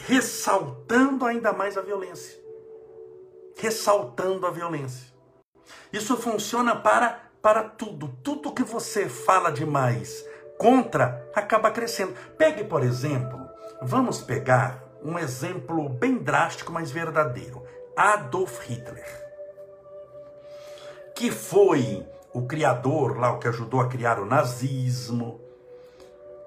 ressaltando 0.07 1.25
ainda 1.25 1.53
mais 1.53 1.77
a 1.77 1.81
violência. 1.81 2.39
Ressaltando 3.57 4.45
a 4.45 4.51
violência. 4.51 5.11
Isso 5.91 6.17
funciona 6.17 6.75
para, 6.75 7.29
para 7.41 7.63
tudo. 7.63 8.07
Tudo 8.23 8.53
que 8.53 8.63
você 8.63 9.07
fala 9.07 9.51
demais 9.51 10.25
contra 10.57 11.27
acaba 11.35 11.71
crescendo. 11.71 12.13
Pegue, 12.37 12.63
por 12.63 12.83
exemplo, 12.83 13.39
vamos 13.81 14.21
pegar 14.21 14.83
um 15.03 15.17
exemplo 15.17 15.89
bem 15.89 16.17
drástico, 16.17 16.71
mas 16.71 16.91
verdadeiro. 16.91 17.63
Adolf 17.95 18.59
Hitler. 18.67 19.05
Que 21.15 21.31
foi 21.31 22.07
o 22.33 22.47
criador 22.47 23.17
lá, 23.17 23.33
o 23.33 23.39
que 23.39 23.47
ajudou 23.47 23.81
a 23.81 23.87
criar 23.87 24.19
o 24.19 24.25
nazismo, 24.25 25.41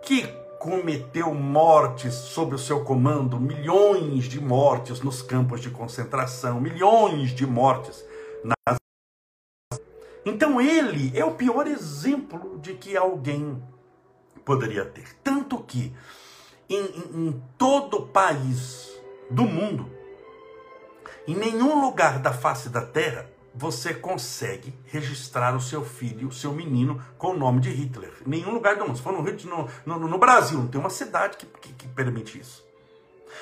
que 0.02 0.26
cometeu 0.64 1.34
mortes 1.34 2.14
sob 2.14 2.54
o 2.54 2.58
seu 2.58 2.82
comando, 2.84 3.38
milhões 3.38 4.24
de 4.24 4.40
mortes 4.40 5.02
nos 5.02 5.20
campos 5.20 5.60
de 5.60 5.68
concentração, 5.68 6.58
milhões 6.58 7.32
de 7.32 7.46
mortes 7.46 8.02
nas. 8.42 8.78
Então 10.24 10.58
ele 10.58 11.12
é 11.14 11.22
o 11.22 11.34
pior 11.34 11.66
exemplo 11.66 12.58
de 12.60 12.72
que 12.72 12.96
alguém 12.96 13.62
poderia 14.42 14.86
ter. 14.86 15.14
Tanto 15.22 15.58
que 15.58 15.92
em, 16.66 16.82
em, 16.82 17.28
em 17.28 17.42
todo 17.58 18.06
país 18.06 18.90
do 19.30 19.42
mundo, 19.42 19.90
em 21.28 21.36
nenhum 21.36 21.82
lugar 21.82 22.20
da 22.20 22.32
face 22.32 22.70
da 22.70 22.80
terra, 22.80 23.28
você 23.54 23.94
consegue 23.94 24.74
registrar 24.86 25.54
o 25.54 25.60
seu 25.60 25.84
filho, 25.84 26.28
o 26.28 26.32
seu 26.32 26.52
menino, 26.52 27.00
com 27.16 27.28
o 27.28 27.38
nome 27.38 27.60
de 27.60 27.70
Hitler. 27.70 28.12
Nenhum 28.26 28.52
lugar 28.52 28.76
do 28.76 28.84
mundo. 28.84 28.96
Se 28.96 29.02
for 29.02 29.12
no, 29.12 29.22
no, 29.22 29.70
no, 29.86 30.08
no 30.08 30.18
Brasil, 30.18 30.58
não 30.58 30.66
tem 30.66 30.80
uma 30.80 30.90
cidade 30.90 31.36
que, 31.36 31.46
que, 31.46 31.72
que, 31.72 31.88
permite 31.88 32.40
isso. 32.40 32.64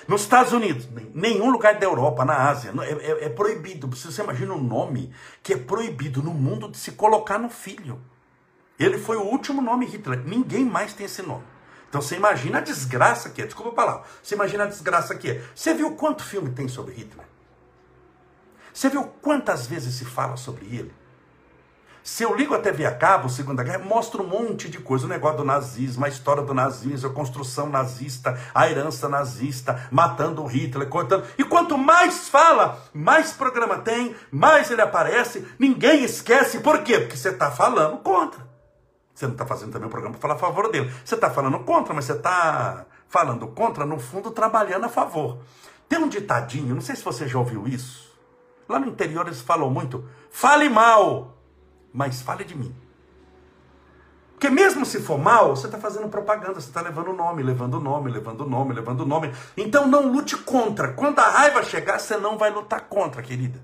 Nos 0.07 0.23
Estados 0.23 0.53
Unidos, 0.53 0.89
nenhum 1.15 1.51
lugar 1.51 1.79
da 1.79 1.87
Europa, 1.87 2.25
na 2.25 2.49
Ásia, 2.49 2.73
é, 2.83 2.93
é, 2.93 3.25
é 3.25 3.29
proibido. 3.31 3.87
Você 3.89 4.23
imagina 4.23 4.53
um 4.53 4.63
nome 4.63 5.13
que 5.43 5.55
é 5.55 5.57
proibido 5.59 6.23
no 6.23 6.33
mundo 6.33 6.69
de 6.69 6.77
se 6.77 6.93
colocar 6.93 7.39
no 7.39 7.49
filho. 7.49 7.99
Ele 8.79 8.99
foi 8.99 9.17
o 9.17 9.23
último 9.23 9.63
nome 9.63 9.87
Hitler. 9.87 10.23
Ninguém 10.27 10.65
mais 10.65 10.93
tem 10.93 11.07
esse 11.07 11.23
nome. 11.23 11.45
Então 11.89 12.01
você 12.01 12.17
imagina 12.17 12.59
a 12.59 12.63
desgraça 12.63 13.31
que 13.31 13.41
é. 13.41 13.47
Desculpa 13.47 13.71
a 13.71 13.75
palavra. 13.75 14.05
Você 14.23 14.35
imagina 14.35 14.65
a 14.65 14.67
desgraça 14.67 15.15
que 15.15 15.31
é. 15.31 15.45
Você 15.55 15.73
viu 15.75 15.93
quanto 15.93 16.25
filme 16.25 16.51
tem 16.51 16.69
sobre 16.69 16.95
Hitler? 16.95 17.27
Você 18.73 18.89
viu 18.89 19.05
quantas 19.21 19.67
vezes 19.67 19.95
se 19.95 20.05
fala 20.05 20.37
sobre 20.37 20.65
ele? 20.67 20.93
Se 22.03 22.25
eu 22.25 22.35
ligo 22.35 22.53
a 22.53 22.59
TV 22.59 22.85
a 22.85 22.93
cabo, 22.93 23.29
Segunda 23.29 23.63
Guerra, 23.63 23.79
mostra 23.79 24.21
um 24.21 24.27
monte 24.27 24.69
de 24.69 24.79
coisa. 24.79 25.07
O 25.07 25.09
negócio 25.09 25.37
do 25.37 25.45
nazismo, 25.45 26.05
a 26.05 26.09
história 26.09 26.43
do 26.43 26.53
nazismo, 26.53 27.09
a 27.09 27.13
construção 27.13 27.69
nazista, 27.69 28.37
a 28.53 28.69
herança 28.69 29.09
nazista, 29.09 29.89
matando 29.89 30.43
o 30.43 30.47
Hitler, 30.47 30.89
cortando. 30.89 31.25
E 31.39 31.45
quanto 31.45 31.79
mais 31.79 32.29
fala, 32.29 32.83
mais 32.93 33.33
programa 33.33 33.79
tem, 33.79 34.17
mais 34.33 34.69
ele 34.69 34.83
aparece, 34.83 35.47
ninguém 35.61 36.03
esquece. 36.03 36.59
Por 36.59 36.83
quê? 36.83 36.99
Porque 36.99 37.17
você 37.17 37.29
está 37.29 37.53
falando 37.53 37.99
contra. 37.99 38.51
Você 39.15 39.27
não 39.27 39.35
está 39.35 39.47
fazendo 39.47 39.71
também 39.71 39.87
um 39.87 39.91
programa 39.91 40.17
para 40.17 40.23
falar 40.23 40.35
a 40.35 40.39
favor 40.39 40.73
dele. 40.73 40.93
Você 41.05 41.15
está 41.15 41.31
falando 41.31 41.61
contra, 41.61 41.95
mas 41.95 42.07
você 42.07 42.15
está 42.15 42.85
falando 43.09 43.47
contra, 43.47 43.87
no 43.87 44.01
fundo, 44.01 44.33
trabalhando 44.33 44.87
a 44.87 44.89
favor. 44.89 45.39
Tem 45.89 46.01
um 46.01 46.09
ditadinho, 46.09 46.75
não 46.75 46.83
sei 46.83 46.97
se 46.97 47.05
você 47.05 47.29
já 47.29 47.39
ouviu 47.39 47.69
isso. 47.69 48.12
Lá 48.73 48.79
no 48.79 48.89
interior 48.89 49.27
eles 49.27 49.43
falam 49.43 49.71
muito: 49.71 50.09
fale 50.31 50.69
mal, 50.71 51.37
mas 51.93 52.23
fale 52.23 52.43
de 52.43 52.57
mim. 52.57 52.75
Porque 54.33 54.49
mesmo 54.49 54.85
se 54.87 55.01
for 55.01 55.19
mal, 55.19 55.55
você 55.55 55.67
está 55.67 55.79
fazendo 55.79 56.09
propaganda, 56.09 56.55
você 56.55 56.67
está 56.67 56.81
levando 56.81 57.13
nome, 57.13 57.43
levando 57.43 57.79
nome, 57.79 58.11
levando 58.11 58.45
nome, 58.47 58.75
levando 58.75 59.07
nome. 59.07 59.33
Então 59.57 59.87
não 59.87 60.11
lute 60.11 60.37
contra. 60.39 60.95
Quando 60.95 61.19
a 61.21 61.29
raiva 61.29 61.63
chegar, 61.63 62.01
você 62.01 62.17
não 62.17 62.37
vai 62.39 62.51
lutar 62.51 62.89
contra, 62.89 63.23
querida. 63.23 63.63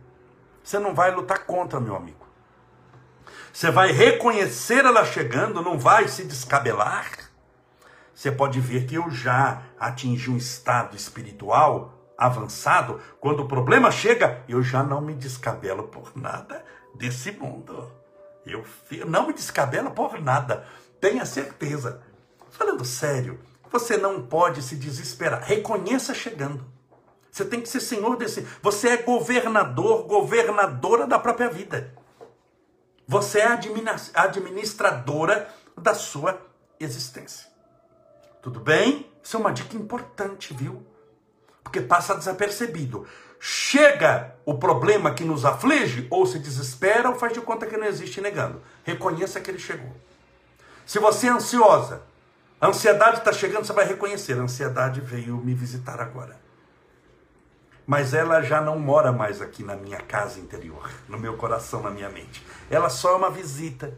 Você 0.63 0.79
não 0.79 0.95
vai 0.95 1.11
lutar 1.11 1.47
contra, 1.47 1.81
meu 1.81 1.97
amigo. 1.97 2.25
Você 3.53 3.71
vai 3.71 3.91
reconhecer 3.91 4.85
ela 4.85 5.05
chegando, 5.05 5.63
não 5.63 5.79
vai 5.79 6.07
se 6.07 6.25
descabelar. 6.25 7.11
Você 8.15 8.31
pode 8.31 8.61
ver 8.61 8.87
que 8.87 8.95
eu 8.95 9.11
já 9.11 9.63
atingi 9.81 10.31
um 10.31 10.37
estado 10.37 10.95
espiritual 10.95 11.98
avançado. 12.19 13.01
Quando 13.21 13.45
o 13.45 13.49
problema 13.49 13.93
chega, 13.93 14.43
eu 14.49 14.61
já 14.61 14.83
não 14.83 15.01
me 15.01 15.15
descabelo 15.15 15.85
por 15.85 16.11
nada 16.17 16.65
desse 16.95 17.31
mundo. 17.31 17.91
Eu 18.45 18.65
não 19.07 19.29
me 19.29 19.33
descabelo 19.33 19.93
por 19.93 20.21
nada. 20.21 20.67
Tenha 21.01 21.25
certeza. 21.25 22.03
Falando 22.51 22.85
sério, 22.85 23.39
você 23.71 23.97
não 23.97 24.27
pode 24.27 24.63
se 24.63 24.75
desesperar. 24.75 25.43
Reconheça 25.43 26.13
chegando. 26.13 26.67
Você 27.31 27.45
tem 27.45 27.61
que 27.61 27.69
ser 27.69 27.81
senhor 27.81 28.17
desse. 28.17 28.41
Você 28.63 28.89
é 28.89 28.97
governador, 28.97 30.05
governadora 30.05 31.07
da 31.07 31.19
própria 31.19 31.49
vida. 31.49 31.95
Você 33.07 33.39
é 33.39 33.47
administradora 34.15 35.49
da 35.77 35.95
sua 35.95 36.41
existência. 36.81 37.49
Tudo 38.43 38.61
bem? 38.61 39.11
Isso 39.23 39.37
é 39.37 39.41
uma 39.41 39.53
dica 39.53 39.77
importante, 39.77 40.53
viu? 40.55 40.85
Porque 41.69 41.83
passa 41.83 42.15
desapercebido. 42.15 43.07
Chega 43.39 44.35
o 44.47 44.55
problema 44.55 45.13
que 45.13 45.23
nos 45.23 45.45
aflige, 45.45 46.09
ou 46.11 46.25
se 46.27 46.39
desespera, 46.39 47.11
ou 47.11 47.15
faz 47.15 47.35
de 47.35 47.43
conta 47.43 47.67
que 47.67 47.77
não 47.77 47.87
existe 47.87 48.23
negando. 48.23 48.63
Reconheça 48.85 49.39
que 49.39 49.51
ele 49.51 49.59
chegou. 49.59 49.95
Se 50.87 50.99
você 50.99 51.27
é 51.27 51.31
ansiosa, 51.31 52.01
a 52.59 52.69
ansiedade 52.69 53.19
está 53.19 53.35
chegando, 53.35 53.67
você 53.67 53.75
vai 53.75 53.85
reconhecer. 53.85 54.33
A 54.33 54.43
ansiedade 54.43 55.03
veio 55.03 55.37
me 55.37 55.53
visitar 55.53 56.01
agora. 56.01 56.41
Mas 57.87 58.15
ela 58.15 58.41
já 58.41 58.63
não 58.63 58.79
mora 58.79 59.13
mais 59.13 59.43
aqui 59.43 59.63
na 59.63 59.77
minha 59.77 60.01
casa 60.01 60.41
interior, 60.41 60.91
no 61.07 61.19
meu 61.19 61.37
coração, 61.37 61.83
na 61.83 61.91
minha 61.91 62.09
mente. 62.09 62.45
Ela 62.71 62.89
só 62.89 63.13
é 63.13 63.17
uma 63.17 63.31
visita. 63.31 63.95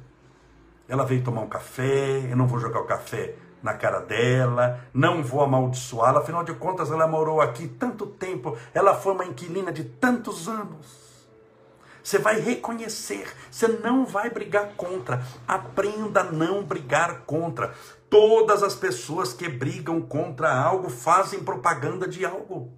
Ela 0.88 1.06
veio 1.06 1.22
tomar 1.22 1.42
um 1.42 1.48
café, 1.48 2.26
eu 2.28 2.36
não 2.36 2.48
vou 2.48 2.58
jogar 2.58 2.80
o 2.80 2.84
café 2.86 3.36
na 3.62 3.74
cara 3.74 4.00
dela, 4.00 4.80
não 4.92 5.22
vou 5.22 5.42
amaldiçoá-la, 5.42 6.20
afinal 6.20 6.44
de 6.44 6.54
contas 6.54 6.90
ela 6.90 7.06
morou 7.06 7.40
aqui 7.40 7.68
tanto 7.68 8.06
tempo, 8.06 8.56
ela 8.72 8.94
foi 8.94 9.12
uma 9.12 9.24
inquilina 9.24 9.72
de 9.72 9.84
tantos 9.84 10.48
anos. 10.48 11.10
Você 12.02 12.18
vai 12.18 12.40
reconhecer, 12.40 13.30
você 13.50 13.68
não 13.68 14.06
vai 14.06 14.30
brigar 14.30 14.70
contra. 14.76 15.22
Aprenda 15.46 16.20
a 16.20 16.24
não 16.24 16.64
brigar 16.64 17.20
contra. 17.26 17.74
Todas 18.08 18.62
as 18.62 18.74
pessoas 18.74 19.32
que 19.32 19.48
brigam 19.48 20.00
contra 20.00 20.52
algo 20.52 20.88
fazem 20.88 21.44
propaganda 21.44 22.08
de 22.08 22.24
algo 22.24 22.72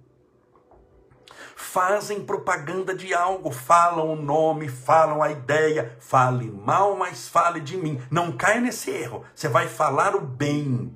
fazem 1.63 2.23
propaganda 2.23 2.93
de 2.93 3.13
algo, 3.13 3.49
falam 3.49 4.11
o 4.11 4.15
nome, 4.15 4.67
falam 4.67 5.23
a 5.23 5.31
ideia, 5.31 5.97
fale 5.99 6.51
mal, 6.51 6.95
mas 6.95 7.27
fale 7.27 7.59
de 7.59 7.77
mim. 7.77 8.01
Não 8.11 8.31
caia 8.31 8.61
nesse 8.61 8.91
erro. 8.91 9.23
Você 9.33 9.47
vai 9.47 9.67
falar 9.67 10.15
o 10.15 10.21
bem. 10.21 10.95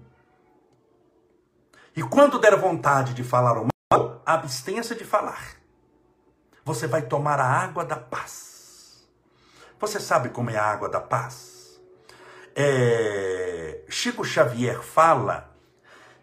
E 1.95 2.03
quando 2.03 2.38
der 2.38 2.55
vontade 2.55 3.13
de 3.13 3.24
falar 3.24 3.57
o 3.57 3.67
mal, 3.91 4.21
abstenha-se 4.25 4.93
de 4.93 5.03
falar. 5.03 5.55
Você 6.63 6.86
vai 6.86 7.01
tomar 7.01 7.39
a 7.39 7.45
água 7.45 7.83
da 7.86 7.95
paz. 7.95 9.07
Você 9.79 10.00
sabe 10.00 10.29
como 10.29 10.50
é 10.50 10.57
a 10.57 10.65
água 10.65 10.89
da 10.89 11.00
paz? 11.00 11.79
É... 12.55 13.83
Chico 13.89 14.24
Xavier 14.24 14.81
fala 14.83 15.50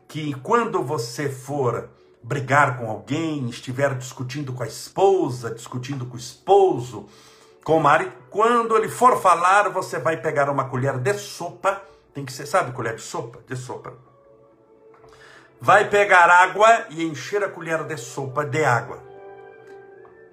que 0.07 0.35
quando 0.35 0.83
você 0.83 1.31
for 1.31 1.89
brigar 2.25 2.79
com 2.79 2.91
alguém, 2.91 3.51
estiver 3.51 3.95
discutindo 3.95 4.55
com 4.55 4.63
a 4.63 4.67
esposa, 4.67 5.55
discutindo 5.55 6.07
com 6.07 6.15
o 6.15 6.19
esposo, 6.19 7.07
com 7.63 7.77
o 7.77 7.81
marido, 7.81 8.13
quando 8.31 8.75
ele 8.77 8.89
for 8.89 9.21
falar, 9.21 9.69
você 9.69 9.99
vai 9.99 10.17
pegar 10.17 10.49
uma 10.49 10.65
colher 10.65 10.99
de 10.99 11.13
sopa, 11.15 11.83
tem 12.15 12.25
que 12.25 12.33
ser, 12.33 12.47
sabe, 12.47 12.73
colher 12.73 12.97
de 12.97 13.03
sopa? 13.03 13.41
De 13.47 13.55
sopa. 13.55 13.93
Vai 15.61 15.91
pegar 15.91 16.31
água 16.31 16.87
e 16.89 17.05
encher 17.05 17.45
a 17.45 17.49
colher 17.49 17.85
de 17.85 17.97
sopa 17.99 18.43
de 18.43 18.65
água. 18.65 19.03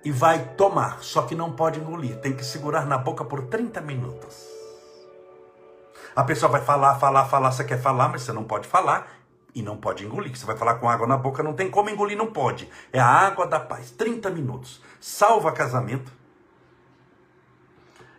E 0.04 0.12
vai 0.12 0.56
tomar, 0.56 1.04
só 1.04 1.24
que 1.24 1.36
não 1.36 1.52
pode 1.52 1.80
engolir, 1.80 2.18
tem 2.20 2.34
que 2.34 2.46
segurar 2.46 2.86
na 2.86 2.98
boca 2.98 3.26
por 3.26 3.44
30 3.44 3.82
minutos. 3.82 4.48
A 6.16 6.24
pessoa 6.24 6.52
vai 6.52 6.62
falar, 6.62 6.96
falar, 7.00 7.26
falar, 7.26 7.52
você 7.52 7.64
quer 7.66 7.82
falar, 7.82 8.08
mas 8.08 8.22
você 8.24 8.32
não 8.32 8.44
pode 8.44 8.68
falar, 8.68 9.21
e 9.54 9.62
não 9.62 9.78
pode 9.78 10.06
engolir. 10.06 10.36
Você 10.36 10.46
vai 10.46 10.56
falar 10.56 10.76
com 10.76 10.90
água 10.90 11.08
na 11.08 11.18
boca, 11.18 11.44
não 11.44 11.54
tem 11.54 11.70
como 11.70 11.90
engolir, 11.90 12.18
não 12.18 12.28
pode. 12.28 12.70
É 12.92 13.00
a 13.00 13.06
água 13.06 13.46
da 13.46 13.60
paz. 13.60 13.92
30 13.92 14.30
minutos. 14.30 14.82
Salva 15.00 15.52
casamento. 15.52 16.12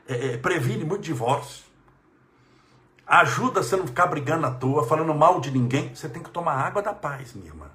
É, 0.09 0.35
é, 0.35 0.37
previne 0.37 0.85
muito 0.85 1.03
divórcio. 1.03 1.65
Ajuda 3.07 3.63
você 3.63 3.75
a 3.75 3.79
não 3.79 3.87
ficar 3.87 4.07
brigando 4.07 4.47
à 4.47 4.51
toa, 4.51 4.87
falando 4.87 5.15
mal 5.15 5.41
de 5.41 5.51
ninguém. 5.51 5.95
Você 5.95 6.09
tem 6.09 6.23
que 6.23 6.31
tomar 6.31 6.55
água 6.55 6.83
da 6.83 6.93
paz, 6.93 7.35
minha 7.35 7.49
irmã. 7.49 7.71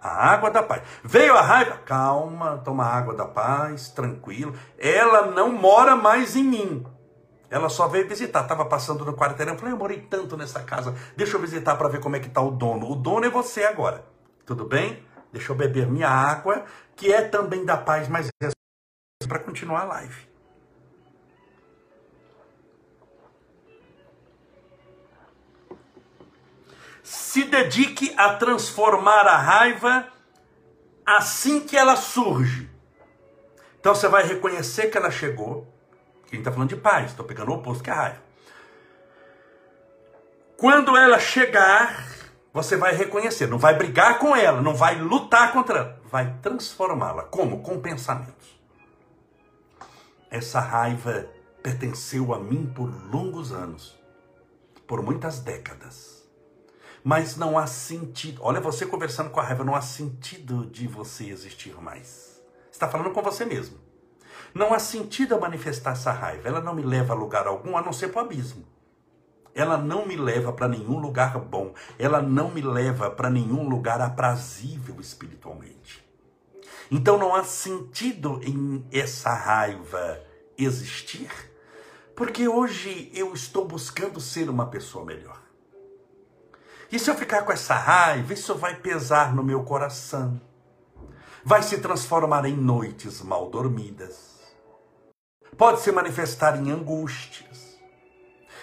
A 0.00 0.32
água 0.32 0.50
da 0.50 0.62
paz. 0.62 0.82
Veio 1.02 1.36
a 1.36 1.40
raiva? 1.40 1.78
Calma, 1.84 2.60
toma 2.64 2.84
água 2.84 3.14
da 3.14 3.24
paz, 3.24 3.88
tranquilo. 3.88 4.54
Ela 4.78 5.26
não 5.32 5.52
mora 5.52 5.96
mais 5.96 6.36
em 6.36 6.44
mim. 6.44 6.86
Ela 7.56 7.70
só 7.70 7.88
veio 7.88 8.06
visitar, 8.06 8.42
estava 8.42 8.66
passando 8.66 9.02
no 9.02 9.14
quarteirão, 9.14 9.56
falei, 9.56 9.72
eu 9.72 9.78
morei 9.78 9.98
tanto 9.98 10.36
nessa 10.36 10.62
casa, 10.62 10.94
deixa 11.16 11.38
eu 11.38 11.40
visitar 11.40 11.74
para 11.76 11.88
ver 11.88 12.00
como 12.00 12.14
é 12.14 12.20
que 12.20 12.26
está 12.26 12.42
o 12.42 12.50
dono. 12.50 12.90
O 12.90 12.94
dono 12.94 13.24
é 13.24 13.30
você 13.30 13.64
agora, 13.64 14.04
tudo 14.44 14.66
bem? 14.66 15.02
Deixa 15.32 15.52
eu 15.52 15.56
beber 15.56 15.86
minha 15.86 16.06
água, 16.06 16.66
que 16.94 17.10
é 17.10 17.22
também 17.22 17.64
da 17.64 17.78
paz, 17.78 18.08
mas 18.08 18.28
é 18.42 18.50
para 19.26 19.38
continuar 19.38 19.80
a 19.80 19.84
live. 19.84 20.28
Se 27.02 27.44
dedique 27.44 28.12
a 28.18 28.34
transformar 28.34 29.26
a 29.26 29.38
raiva 29.38 30.06
assim 31.06 31.60
que 31.60 31.74
ela 31.74 31.96
surge. 31.96 32.70
Então 33.80 33.94
você 33.94 34.08
vai 34.08 34.26
reconhecer 34.26 34.88
que 34.88 34.98
ela 34.98 35.10
chegou, 35.10 35.66
quem 36.36 36.40
está 36.42 36.52
falando 36.52 36.68
de 36.68 36.76
paz, 36.76 37.10
estou 37.10 37.24
pegando 37.24 37.50
o 37.50 37.54
oposto 37.54 37.82
que 37.82 37.90
a 37.90 37.94
raiva. 37.94 38.22
Quando 40.56 40.96
ela 40.96 41.18
chegar, 41.18 42.06
você 42.52 42.76
vai 42.76 42.94
reconhecer, 42.94 43.46
não 43.46 43.58
vai 43.58 43.74
brigar 43.74 44.18
com 44.18 44.34
ela, 44.34 44.60
não 44.60 44.74
vai 44.74 44.98
lutar 44.98 45.52
contra 45.52 45.78
ela, 45.78 46.00
vai 46.04 46.38
transformá-la. 46.42 47.24
Como? 47.24 47.62
Com 47.62 47.80
pensamentos. 47.80 48.56
Essa 50.30 50.60
raiva 50.60 51.28
pertenceu 51.62 52.34
a 52.34 52.38
mim 52.38 52.66
por 52.66 52.88
longos 53.12 53.52
anos, 53.52 53.98
por 54.86 55.02
muitas 55.02 55.40
décadas. 55.40 56.26
Mas 57.02 57.36
não 57.36 57.56
há 57.56 57.66
sentido. 57.66 58.40
Olha, 58.42 58.60
você 58.60 58.84
conversando 58.84 59.30
com 59.30 59.38
a 59.38 59.42
raiva, 59.42 59.64
não 59.64 59.74
há 59.74 59.80
sentido 59.80 60.66
de 60.66 60.88
você 60.88 61.30
existir 61.30 61.74
mais. 61.80 62.42
Está 62.70 62.88
falando 62.88 63.12
com 63.12 63.22
você 63.22 63.44
mesmo. 63.44 63.85
Não 64.54 64.72
há 64.72 64.78
sentido 64.78 65.34
a 65.34 65.40
manifestar 65.40 65.92
essa 65.92 66.12
raiva. 66.12 66.48
Ela 66.48 66.60
não 66.60 66.74
me 66.74 66.82
leva 66.82 67.12
a 67.12 67.16
lugar 67.16 67.46
algum 67.46 67.76
a 67.76 67.82
não 67.82 67.92
ser 67.92 68.08
para 68.08 68.22
o 68.22 68.24
abismo. 68.24 68.64
Ela 69.54 69.78
não 69.78 70.06
me 70.06 70.16
leva 70.16 70.52
para 70.52 70.68
nenhum 70.68 70.98
lugar 70.98 71.38
bom. 71.38 71.72
Ela 71.98 72.20
não 72.20 72.50
me 72.50 72.60
leva 72.60 73.10
para 73.10 73.30
nenhum 73.30 73.66
lugar 73.68 74.00
aprazível 74.00 75.00
espiritualmente. 75.00 76.06
Então 76.90 77.18
não 77.18 77.34
há 77.34 77.42
sentido 77.42 78.38
em 78.42 78.86
essa 78.92 79.32
raiva 79.32 80.20
existir, 80.58 81.30
porque 82.14 82.46
hoje 82.46 83.10
eu 83.14 83.32
estou 83.32 83.66
buscando 83.66 84.20
ser 84.20 84.48
uma 84.48 84.66
pessoa 84.66 85.04
melhor. 85.04 85.40
E 86.92 86.98
se 86.98 87.10
eu 87.10 87.16
ficar 87.16 87.42
com 87.42 87.52
essa 87.52 87.74
raiva, 87.74 88.32
isso 88.32 88.54
vai 88.54 88.76
pesar 88.76 89.34
no 89.34 89.42
meu 89.42 89.64
coração, 89.64 90.40
vai 91.44 91.62
se 91.62 91.78
transformar 91.78 92.44
em 92.44 92.56
noites 92.56 93.20
mal 93.22 93.50
dormidas 93.50 94.35
pode 95.56 95.80
se 95.80 95.90
manifestar 95.90 96.56
em 96.58 96.70
angústias, 96.70 97.78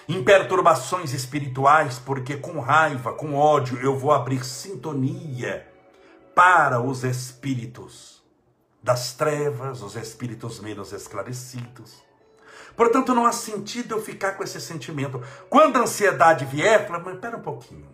em 0.07 0.23
perturbações 0.23 1.13
espirituais, 1.13 1.97
porque 1.99 2.37
com 2.37 2.59
raiva, 2.59 3.13
com 3.13 3.35
ódio, 3.35 3.79
eu 3.79 3.97
vou 3.97 4.11
abrir 4.11 4.43
sintonia 4.43 5.67
para 6.35 6.81
os 6.81 7.03
espíritos 7.03 8.21
das 8.81 9.13
trevas, 9.13 9.81
os 9.81 9.95
espíritos 9.95 10.59
menos 10.59 10.91
esclarecidos. 10.91 12.03
Portanto, 12.75 13.13
não 13.13 13.25
há 13.25 13.31
sentido 13.31 13.95
eu 13.95 14.01
ficar 14.01 14.33
com 14.33 14.43
esse 14.43 14.59
sentimento. 14.59 15.21
Quando 15.49 15.77
a 15.77 15.81
ansiedade 15.81 16.43
vier, 16.45 16.85
fala, 16.87 16.99
mas 16.99 17.15
espera 17.15 17.37
um 17.37 17.41
pouquinho. 17.41 17.87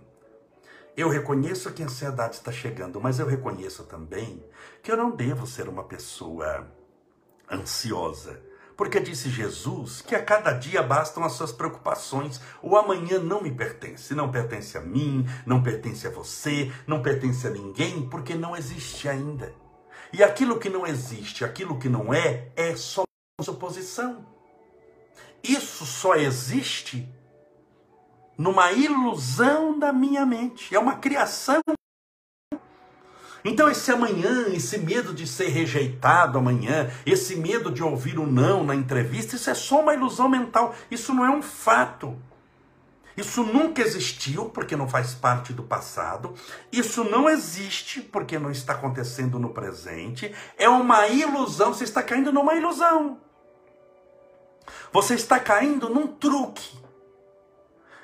Eu 0.97 1.09
reconheço 1.09 1.71
que 1.71 1.83
a 1.83 1.85
ansiedade 1.85 2.35
está 2.35 2.51
chegando, 2.51 2.99
mas 2.99 3.19
eu 3.19 3.27
reconheço 3.27 3.83
também 3.83 4.43
que 4.81 4.91
eu 4.91 4.97
não 4.97 5.11
devo 5.11 5.45
ser 5.45 5.69
uma 5.69 5.83
pessoa 5.83 6.67
ansiosa 7.51 8.48
Porque 8.79 9.01
disse 9.01 9.29
Jesus 9.29 10.01
que 10.01 10.15
a 10.15 10.23
cada 10.23 10.53
dia 10.53 10.81
bastam 10.81 11.25
as 11.25 11.33
suas 11.33 11.51
preocupações. 11.51 12.39
O 12.61 12.77
amanhã 12.77 13.19
não 13.19 13.41
me 13.41 13.51
pertence, 13.51 14.15
não 14.15 14.31
pertence 14.31 14.77
a 14.77 14.79
mim, 14.79 15.27
não 15.45 15.61
pertence 15.61 16.07
a 16.07 16.09
você, 16.09 16.71
não 16.87 17.01
pertence 17.01 17.45
a 17.45 17.49
ninguém, 17.49 18.07
porque 18.07 18.35
não 18.35 18.55
existe 18.55 19.09
ainda. 19.09 19.53
E 20.13 20.23
aquilo 20.23 20.57
que 20.57 20.69
não 20.69 20.87
existe, 20.87 21.43
aquilo 21.43 21.77
que 21.77 21.89
não 21.89 22.13
é, 22.13 22.53
é 22.55 22.73
só 22.77 23.03
suposição. 23.41 24.25
Isso 25.43 25.85
só 25.85 26.15
existe 26.15 27.05
numa 28.37 28.71
ilusão 28.71 29.77
da 29.77 29.91
minha 29.91 30.25
mente. 30.25 30.73
É 30.73 30.79
uma 30.79 30.95
criação 30.95 31.59
então, 33.43 33.69
esse 33.69 33.91
amanhã, 33.91 34.47
esse 34.49 34.77
medo 34.77 35.13
de 35.13 35.25
ser 35.25 35.47
rejeitado 35.47 36.37
amanhã, 36.37 36.89
esse 37.05 37.35
medo 37.35 37.71
de 37.71 37.81
ouvir 37.81 38.19
o 38.19 38.27
não 38.27 38.63
na 38.63 38.75
entrevista, 38.75 39.35
isso 39.35 39.49
é 39.49 39.53
só 39.53 39.81
uma 39.81 39.93
ilusão 39.93 40.27
mental. 40.27 40.75
Isso 40.91 41.13
não 41.13 41.25
é 41.25 41.29
um 41.29 41.41
fato. 41.41 42.17
Isso 43.19 43.43
nunca 43.43 43.81
existiu 43.81 44.45
porque 44.45 44.77
não 44.77 44.87
faz 44.87 45.13
parte 45.13 45.51
do 45.51 45.63
passado. 45.63 46.33
Isso 46.71 47.03
não 47.03 47.29
existe 47.29 48.01
porque 48.01 48.39
não 48.39 48.49
está 48.49 48.73
acontecendo 48.73 49.37
no 49.37 49.49
presente. 49.49 50.33
É 50.57 50.69
uma 50.69 51.07
ilusão. 51.07 51.73
Você 51.73 51.83
está 51.83 52.01
caindo 52.01 52.31
numa 52.31 52.55
ilusão. 52.55 53.19
Você 54.93 55.15
está 55.15 55.37
caindo 55.39 55.89
num 55.89 56.07
truque. 56.07 56.78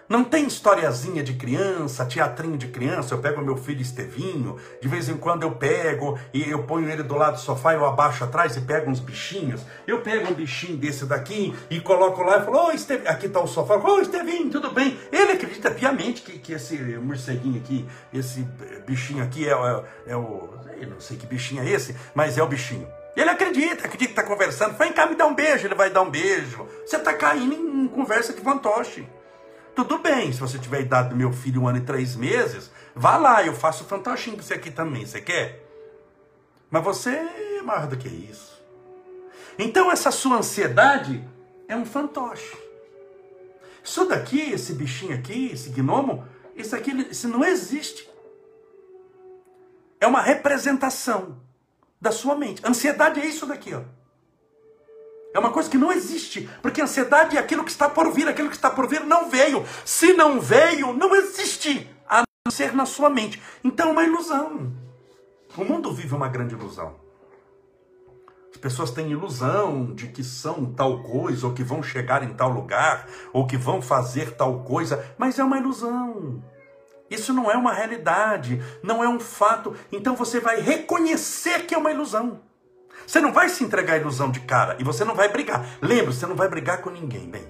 Não 0.07 0.23
tem 0.23 0.45
historiazinha 0.45 1.23
de 1.23 1.33
criança, 1.33 2.05
teatrinho 2.05 2.57
de 2.57 2.67
criança. 2.67 3.15
Eu 3.15 3.19
pego 3.19 3.41
meu 3.41 3.57
filho 3.57 3.81
Estevinho, 3.81 4.57
de 4.79 4.87
vez 4.87 5.09
em 5.09 5.17
quando 5.17 5.43
eu 5.43 5.51
pego 5.51 6.19
e 6.31 6.47
eu 6.47 6.63
ponho 6.63 6.87
ele 6.87 7.01
do 7.01 7.15
lado 7.15 7.33
do 7.33 7.39
sofá, 7.39 7.73
eu 7.73 7.85
abaixo 7.85 8.23
atrás 8.23 8.55
e 8.55 8.61
pego 8.61 8.91
uns 8.91 8.99
bichinhos. 8.99 9.61
Eu 9.87 10.01
pego 10.01 10.31
um 10.31 10.35
bichinho 10.35 10.77
desse 10.77 11.05
daqui 11.05 11.55
e 11.71 11.81
coloco 11.81 12.21
lá 12.21 12.37
e 12.37 12.45
falo: 12.45 12.67
Ô 12.67 12.71
Estevinho, 12.71 13.09
aqui 13.09 13.25
está 13.25 13.39
o 13.41 13.47
sofá. 13.47 13.77
Ô 13.77 13.99
Estevinho, 13.99 14.51
tudo 14.51 14.71
bem? 14.71 14.95
Ele 15.11 15.31
acredita 15.31 15.71
piamente 15.71 16.21
que, 16.21 16.37
que 16.37 16.53
esse 16.53 16.77
morceguinho 16.99 17.59
aqui, 17.59 17.87
esse 18.13 18.47
bichinho 18.85 19.23
aqui 19.23 19.49
é, 19.49 19.53
é, 19.53 19.83
é 20.11 20.15
o. 20.15 20.53
Eu 20.79 20.89
não 20.89 20.99
sei 20.99 21.17
que 21.17 21.25
bichinho 21.25 21.63
é 21.63 21.69
esse, 21.69 21.95
mas 22.13 22.37
é 22.37 22.43
o 22.43 22.47
bichinho. 22.47 22.87
Ele 23.15 23.29
acredita, 23.29 23.85
acredita 23.85 23.97
que 23.97 24.05
está 24.19 24.23
conversando. 24.23 24.77
Vem 24.77 24.91
cá 24.91 25.07
me 25.07 25.15
dar 25.15 25.25
um 25.25 25.33
beijo, 25.33 25.65
ele 25.65 25.73
vai 25.73 25.89
dar 25.89 26.01
um 26.01 26.09
beijo. 26.11 26.67
Você 26.85 26.97
está 26.97 27.13
caindo 27.13 27.53
em 27.55 27.87
conversa 27.87 28.33
de 28.33 28.41
fantoche. 28.41 29.07
Tudo 29.75 29.97
bem, 29.97 30.31
se 30.31 30.39
você 30.39 30.57
tiver 30.57 30.77
a 30.77 30.81
idade 30.81 31.09
do 31.09 31.15
meu 31.17 31.33
filho, 31.33 31.61
um 31.61 31.67
ano 31.67 31.79
e 31.79 31.81
três 31.81 32.15
meses, 32.15 32.71
vá 32.95 33.17
lá, 33.17 33.45
eu 33.45 33.53
faço 33.53 33.83
fantochinho 33.83 34.38
pra 34.38 34.45
você 34.45 34.53
aqui 34.53 34.71
também, 34.71 35.05
você 35.05 35.19
quer? 35.19 35.67
Mas 36.71 36.81
você 36.81 37.09
é 37.09 37.61
maior 37.61 37.85
do 37.85 37.97
que 37.97 38.07
isso. 38.07 38.55
Então 39.59 39.91
essa 39.91 40.11
sua 40.11 40.38
ansiedade 40.38 41.21
é 41.67 41.75
um 41.75 41.85
fantoche. 41.85 42.57
Isso 43.83 44.05
daqui, 44.05 44.51
esse 44.51 44.73
bichinho 44.73 45.13
aqui, 45.13 45.51
esse 45.51 45.69
gnomo, 45.69 46.25
isso 46.55 46.73
aqui, 46.73 46.91
isso 47.11 47.27
não 47.27 47.43
existe. 47.43 48.09
É 49.99 50.07
uma 50.07 50.21
representação 50.21 51.38
da 51.99 52.11
sua 52.11 52.35
mente. 52.35 52.61
Ansiedade 52.65 53.19
é 53.19 53.25
isso 53.25 53.45
daqui, 53.45 53.73
ó. 53.73 53.81
É 55.36 55.39
uma 55.39 55.52
coisa 55.52 55.69
que 55.69 55.78
não 55.78 55.91
existe, 55.91 56.50
porque 56.62 56.82
ansiedade 56.82 57.36
é 57.36 57.39
aquilo 57.41 57.65
que 57.65 57.69
está 57.69 57.89
por 57.89 58.10
vir, 58.13 58.26
aquilo 58.26 58.48
que 58.48 58.56
está 58.56 58.69
por 58.69 58.88
vir 58.88 59.02
não 59.02 59.30
veio. 59.30 59.65
Se 59.84 60.13
não 60.13 60.39
veio, 60.39 60.93
não 60.93 61.13
existe, 61.13 61.89
a 62.08 62.24
não 62.45 62.50
ser 62.50 62.74
na 62.74 62.86
sua 62.86 63.10
mente. 63.10 63.41
Então 63.62 63.89
é 63.89 63.91
uma 63.91 64.04
ilusão. 64.06 64.71
O 65.58 65.65
mundo 65.65 65.93
vive 65.93 66.15
uma 66.15 66.30
grande 66.30 66.56
ilusão. 66.56 66.95
As 68.50 68.56
pessoas 68.56 68.91
têm 68.91 69.12
ilusão 69.12 69.93
de 69.93 70.08
que 70.08 70.24
são 70.24 70.74
tal 70.74 71.04
coisa, 71.04 71.48
ou 71.48 71.54
que 71.54 71.65
vão 71.65 71.84
chegar 71.84 72.24
em 72.24 72.34
tal 72.34 72.50
lugar, 72.50 73.06
ou 73.34 73.45
que 73.45 73.58
vão 73.58 73.82
fazer 73.82 74.38
tal 74.38 74.63
coisa, 74.63 75.06
mas 75.17 75.38
é 75.38 75.43
uma 75.43 75.58
ilusão. 75.58 76.41
Isso 77.10 77.34
não 77.34 77.52
é 77.52 77.58
uma 77.58 77.74
realidade, 77.74 78.63
não 78.82 79.04
é 79.04 79.10
um 79.10 79.19
fato. 79.19 79.76
Então 79.91 80.15
você 80.15 80.39
vai 80.39 80.62
reconhecer 80.62 81.65
que 81.65 81.76
é 81.76 81.78
uma 81.78 81.91
ilusão. 81.91 82.39
Você 83.05 83.19
não 83.19 83.31
vai 83.31 83.49
se 83.49 83.63
entregar 83.63 83.93
à 83.93 83.97
ilusão 83.97 84.31
de 84.31 84.39
cara 84.41 84.75
e 84.79 84.83
você 84.83 85.03
não 85.03 85.15
vai 85.15 85.29
brigar. 85.29 85.65
Lembra, 85.81 86.11
você 86.11 86.25
não 86.25 86.35
vai 86.35 86.47
brigar 86.47 86.81
com 86.81 86.89
ninguém, 86.89 87.29
bem. 87.29 87.45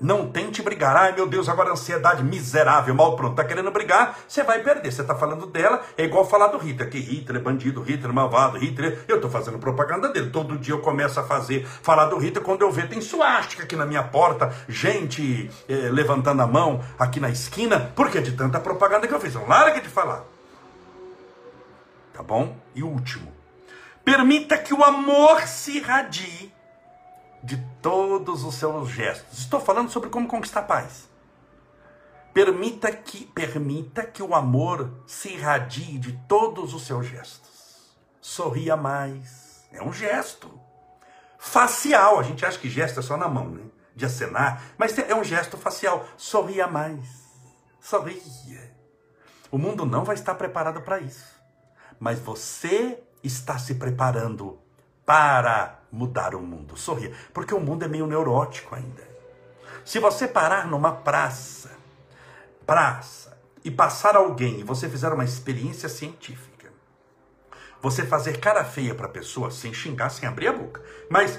Não 0.00 0.28
tente 0.28 0.60
brigar. 0.60 0.96
Ai 0.96 1.12
meu 1.12 1.26
Deus, 1.26 1.48
agora 1.48 1.70
ansiedade 1.70 2.22
miserável, 2.22 2.94
mal 2.94 3.16
pronto. 3.16 3.36
Tá 3.36 3.44
querendo 3.44 3.70
brigar, 3.70 4.18
você 4.26 4.42
vai 4.42 4.62
perder. 4.62 4.92
Você 4.92 5.04
tá 5.04 5.14
falando 5.14 5.46
dela, 5.46 5.82
é 5.96 6.04
igual 6.04 6.28
falar 6.28 6.48
do 6.48 6.58
Hitler, 6.58 6.90
que 6.90 6.98
Hitler 6.98 7.40
é 7.40 7.44
bandido, 7.44 7.80
Hitler 7.80 8.10
é 8.10 8.14
malvado, 8.14 8.58
Hitler. 8.58 9.04
Eu 9.06 9.20
tô 9.20 9.30
fazendo 9.30 9.58
propaganda 9.58 10.08
dele. 10.08 10.30
Todo 10.30 10.58
dia 10.58 10.74
eu 10.74 10.80
começo 10.80 11.18
a 11.20 11.22
fazer, 11.22 11.66
falar 11.66 12.06
do 12.06 12.18
Hitler. 12.18 12.44
Quando 12.44 12.62
eu 12.62 12.70
ver, 12.70 12.88
tem 12.88 13.00
suástica 13.00 13.62
aqui 13.62 13.76
na 13.76 13.86
minha 13.86 14.02
porta, 14.02 14.52
gente 14.68 15.50
eh, 15.68 15.88
levantando 15.90 16.42
a 16.42 16.46
mão 16.46 16.82
aqui 16.98 17.20
na 17.20 17.30
esquina, 17.30 17.92
porque 17.94 18.20
de 18.20 18.32
tanta 18.32 18.58
propaganda 18.58 19.06
que 19.06 19.14
eu 19.14 19.20
fiz. 19.20 19.34
Larga 19.34 19.80
de 19.80 19.88
falar. 19.88 20.24
Tá 22.12 22.22
bom? 22.22 22.56
E 22.74 22.82
último. 22.82 23.33
Permita 24.04 24.58
que 24.58 24.74
o 24.74 24.84
amor 24.84 25.46
se 25.46 25.78
irradie 25.78 26.52
de 27.42 27.56
todos 27.80 28.44
os 28.44 28.54
seus 28.54 28.90
gestos. 28.90 29.38
Estou 29.38 29.60
falando 29.60 29.90
sobre 29.90 30.10
como 30.10 30.28
conquistar 30.28 30.62
paz. 30.62 31.08
Permita 32.32 32.90
que, 32.90 33.24
permita 33.26 34.02
que 34.02 34.22
o 34.22 34.34
amor 34.34 35.02
se 35.06 35.30
irradie 35.30 35.98
de 35.98 36.12
todos 36.28 36.74
os 36.74 36.84
seus 36.86 37.06
gestos. 37.06 37.96
Sorria 38.20 38.76
mais. 38.76 39.64
É 39.72 39.82
um 39.82 39.92
gesto. 39.92 40.50
Facial. 41.38 42.18
A 42.18 42.22
gente 42.22 42.44
acha 42.44 42.58
que 42.58 42.68
gesto 42.68 43.00
é 43.00 43.02
só 43.02 43.16
na 43.16 43.28
mão, 43.28 43.48
né? 43.50 43.62
De 43.94 44.04
acenar. 44.04 44.62
Mas 44.76 44.98
é 44.98 45.14
um 45.14 45.22
gesto 45.22 45.56
facial. 45.56 46.04
Sorria 46.16 46.66
mais. 46.66 47.06
Sorria. 47.80 48.74
O 49.50 49.56
mundo 49.56 49.86
não 49.86 50.04
vai 50.04 50.14
estar 50.14 50.34
preparado 50.34 50.80
para 50.80 50.98
isso. 50.98 51.40
Mas 52.00 52.18
você 52.18 53.00
está 53.24 53.58
se 53.58 53.74
preparando 53.74 54.58
para 55.04 55.80
mudar 55.90 56.34
o 56.34 56.40
mundo. 56.40 56.76
Sorria, 56.76 57.12
porque 57.32 57.54
o 57.54 57.60
mundo 57.60 57.84
é 57.84 57.88
meio 57.88 58.06
neurótico 58.06 58.74
ainda. 58.74 59.02
Se 59.84 59.98
você 59.98 60.28
parar 60.28 60.66
numa 60.66 60.92
praça, 60.92 61.70
praça, 62.66 63.34
e 63.64 63.70
passar 63.70 64.14
alguém 64.14 64.60
e 64.60 64.62
você 64.62 64.88
fizer 64.88 65.10
uma 65.12 65.24
experiência 65.24 65.88
científica, 65.88 66.70
você 67.80 68.04
fazer 68.04 68.38
cara 68.38 68.62
feia 68.64 68.94
para 68.94 69.06
a 69.06 69.10
pessoa, 69.10 69.50
sem 69.50 69.72
xingar, 69.72 70.10
sem 70.10 70.28
abrir 70.28 70.48
a 70.48 70.52
boca, 70.52 70.82
mas 71.08 71.38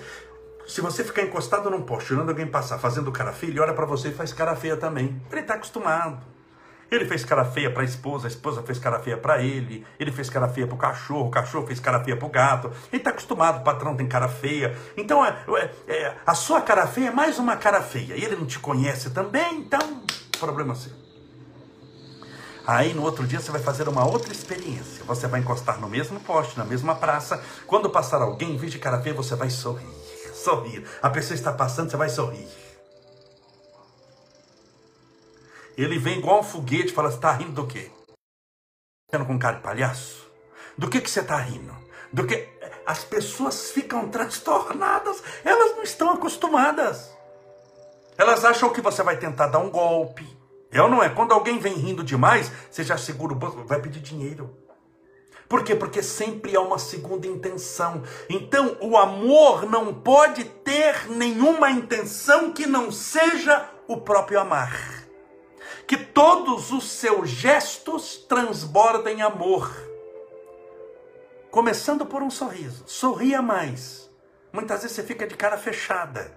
se 0.67 0.81
você 0.81 1.03
ficar 1.03 1.21
encostado 1.21 1.69
num 1.69 1.83
poste, 1.83 2.13
olhando 2.13 2.29
alguém 2.29 2.47
passar, 2.47 2.79
fazendo 2.79 3.11
cara 3.11 3.31
feia, 3.31 3.51
ele 3.51 3.59
olha 3.59 3.73
para 3.73 3.85
você 3.85 4.09
e 4.09 4.13
faz 4.13 4.33
cara 4.33 4.55
feia 4.55 4.75
também. 4.75 5.21
Ele 5.31 5.41
está 5.41 5.53
acostumado. 5.53 6.25
Ele 6.91 7.05
fez 7.05 7.25
cara 7.25 7.43
feia 7.43 7.71
para 7.71 7.81
a 7.81 7.85
esposa, 7.85 8.27
a 8.27 8.29
esposa 8.29 8.61
fez 8.61 8.77
cara 8.77 8.99
feia 8.99 9.17
para 9.17 9.41
ele, 9.41 9.85
ele 9.99 10.11
fez 10.11 10.29
cara 10.29 10.47
feia 10.47 10.67
para 10.67 10.75
o 10.75 10.77
cachorro, 10.77 11.27
o 11.27 11.31
cachorro 11.31 11.65
fez 11.65 11.79
cara 11.79 12.03
feia 12.03 12.15
para 12.15 12.25
o 12.25 12.29
gato. 12.29 12.71
Ele 12.91 13.01
está 13.01 13.09
acostumado, 13.09 13.61
o 13.61 13.63
patrão 13.63 13.95
tem 13.95 14.07
cara 14.07 14.27
feia. 14.27 14.77
Então, 14.95 15.25
é, 15.25 15.35
é, 15.87 15.93
é, 15.93 16.15
a 16.25 16.35
sua 16.35 16.61
cara 16.61 16.85
feia 16.85 17.07
é 17.07 17.11
mais 17.11 17.39
uma 17.39 17.57
cara 17.57 17.81
feia. 17.81 18.15
E 18.15 18.23
ele 18.23 18.35
não 18.35 18.45
te 18.45 18.59
conhece 18.59 19.09
também, 19.09 19.59
então, 19.59 20.03
problema 20.39 20.75
seu. 20.75 20.91
Aí 22.67 22.93
no 22.95 23.03
outro 23.03 23.27
dia 23.27 23.39
você 23.39 23.51
vai 23.51 23.61
fazer 23.61 23.87
uma 23.87 24.05
outra 24.05 24.31
experiência. 24.31 25.03
Você 25.05 25.27
vai 25.27 25.39
encostar 25.39 25.79
no 25.79 25.87
mesmo 25.87 26.19
poste, 26.19 26.57
na 26.57 26.65
mesma 26.65 26.95
praça. 26.95 27.41
Quando 27.67 27.89
passar 27.89 28.21
alguém, 28.21 28.53
em 28.53 28.57
vez 28.57 28.71
de 28.71 28.79
cara 28.79 29.01
feia, 29.01 29.13
você 29.13 29.35
vai 29.35 29.49
sorrir. 29.49 29.87
Sorrir. 30.33 30.83
A 31.01 31.09
pessoa 31.09 31.35
está 31.35 31.51
passando, 31.51 31.91
você 31.91 31.97
vai 31.97 32.09
sorrir. 32.09 32.47
Ele 35.77 35.99
vem 35.99 36.19
igual 36.19 36.39
um 36.39 36.43
foguete 36.43 36.87
e 36.87 36.93
fala: 36.93 37.09
Você 37.09 37.17
está 37.17 37.31
rindo 37.31 37.51
do 37.51 37.67
quê? 37.67 37.91
Ficando 39.09 39.27
com 39.27 39.37
cara 39.37 39.57
de 39.57 39.63
palhaço? 39.63 40.25
Do 40.77 40.89
que, 40.89 41.01
que 41.01 41.09
você 41.09 41.19
está 41.19 41.37
rindo? 41.37 41.75
Do 42.11 42.25
que. 42.25 42.55
As 42.85 43.03
pessoas 43.03 43.71
ficam 43.71 44.09
transtornadas, 44.09 45.21
elas 45.43 45.75
não 45.75 45.83
estão 45.83 46.11
acostumadas. 46.11 47.11
Elas 48.17 48.45
acham 48.45 48.71
que 48.71 48.79
você 48.79 49.01
vai 49.01 49.17
tentar 49.17 49.47
dar 49.47 49.59
um 49.59 49.71
golpe. 49.71 50.25
É 50.71 50.81
ou 50.81 50.89
não 50.89 51.03
é? 51.03 51.09
Quando 51.09 51.33
alguém 51.33 51.57
vem 51.57 51.73
rindo 51.73 52.03
demais, 52.03 52.51
você 52.69 52.83
já 52.83 52.97
segura 52.97 53.33
o 53.33 53.35
bolso, 53.35 53.63
vai 53.65 53.81
pedir 53.81 54.01
dinheiro. 54.01 54.55
Por 55.49 55.63
quê? 55.63 55.75
Porque 55.75 56.03
sempre 56.03 56.55
há 56.55 56.61
uma 56.61 56.77
segunda 56.77 57.27
intenção. 57.27 58.03
Então, 58.29 58.77
o 58.79 58.97
amor 58.97 59.69
não 59.69 59.93
pode 59.93 60.43
ter 60.43 61.09
nenhuma 61.09 61.71
intenção 61.71 62.51
que 62.51 62.65
não 62.65 62.91
seja 62.91 63.67
o 63.87 63.97
próprio 63.97 64.39
amar 64.39 65.04
que 65.87 65.97
todos 65.97 66.71
os 66.71 66.89
seus 66.89 67.29
gestos 67.29 68.17
transbordem 68.17 69.21
amor. 69.21 69.71
Começando 71.51 72.05
por 72.05 72.21
um 72.21 72.29
sorriso. 72.29 72.83
Sorria 72.85 73.41
mais. 73.41 74.09
Muitas 74.51 74.81
vezes 74.81 74.95
você 74.95 75.03
fica 75.03 75.27
de 75.27 75.35
cara 75.35 75.57
fechada. 75.57 76.31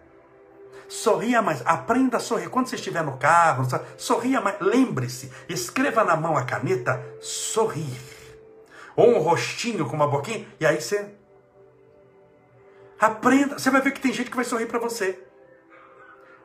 Sorria 0.89 1.43
mais. 1.43 1.63
Aprenda 1.65 2.19
a 2.19 2.21
sorrir. 2.21 2.49
Quando 2.49 2.69
você 2.69 2.77
estiver 2.77 3.03
no 3.03 3.17
carro, 3.17 3.67
sorria 3.97 4.41
mais. 4.41 4.61
Lembre-se, 4.61 5.33
escreva 5.49 6.05
na 6.05 6.17
mão 6.17 6.37
a 6.37 6.45
caneta 6.45 7.05
sorrir. 7.21 8.01
Ou 8.95 9.17
um 9.17 9.19
rostinho 9.19 9.89
com 9.89 9.97
uma 9.97 10.09
boquinha. 10.09 10.47
E 10.61 10.67
aí 10.67 10.81
você 10.81 11.15
Aprenda. 12.99 13.59
Você 13.59 13.71
vai 13.71 13.81
ver 13.81 13.93
que 13.93 14.01
tem 14.01 14.13
gente 14.13 14.31
que 14.31 14.37
vai 14.37 14.45
sorrir 14.45 14.67
para 14.67 14.79
você. 14.79 15.28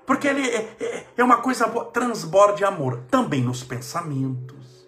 Porque 0.06 0.28
ele 0.28 0.48
é, 0.48 0.76
é, 0.80 1.06
é 1.18 1.24
uma 1.24 1.38
coisa 1.38 1.68
boa. 1.68 1.86
Transborde 1.86 2.66
amor. 2.66 3.04
Também 3.10 3.42
nos 3.42 3.64
pensamentos. 3.64 4.88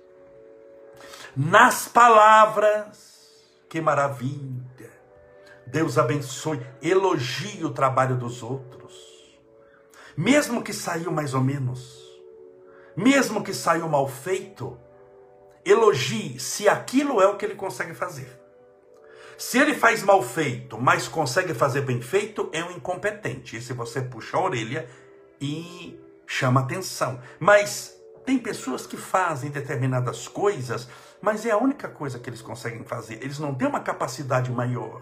Nas 1.36 1.88
palavras. 1.88 3.14
Que 3.70 3.80
maravilha. 3.80 4.92
Deus 5.68 5.98
abençoe. 5.98 6.66
Elogie 6.82 7.64
o 7.64 7.72
trabalho 7.72 8.16
dos 8.16 8.44
outros. 8.44 8.94
Mesmo 10.18 10.64
que 10.64 10.74
saiu 10.74 11.12
mais 11.12 11.34
ou 11.34 11.42
menos. 11.42 12.04
Mesmo 12.96 13.44
que 13.44 13.54
saiu 13.54 13.88
mal 13.88 14.08
feito. 14.08 14.78
Elogie 15.64 16.40
se 16.40 16.70
aquilo 16.70 17.22
é 17.22 17.28
o 17.28 17.38
que 17.38 17.46
ele 17.46 17.56
consegue 17.56 17.94
fazer. 17.94 18.42
Se 19.38 19.60
ele 19.60 19.76
faz 19.76 20.02
mal 20.02 20.24
feito, 20.24 20.78
mas 20.80 21.08
consegue 21.10 21.54
fazer 21.54 21.82
bem 21.82 22.02
feito, 22.02 22.50
é 22.54 22.64
um 22.64 22.72
incompetente. 22.72 23.58
E 23.58 23.62
se 23.62 23.74
você 23.74 24.02
puxa 24.02 24.38
a 24.38 24.42
orelha 24.42 24.88
e 25.40 26.00
chama 26.26 26.62
atenção. 26.62 27.20
Mas 27.40 27.96
tem 28.26 28.40
pessoas 28.40 28.88
que 28.88 28.98
fazem 28.98 29.52
determinadas 29.52 30.28
coisas, 30.28 30.88
mas 31.22 31.46
é 31.46 31.52
a 31.52 31.58
única 31.58 31.88
coisa 31.88 32.20
que 32.20 32.30
eles 32.30 32.42
conseguem 32.42 32.84
fazer. 32.84 33.16
Eles 33.22 33.40
não 33.40 33.54
têm 33.54 33.68
uma 33.68 33.80
capacidade 33.80 34.52
maior. 34.52 35.02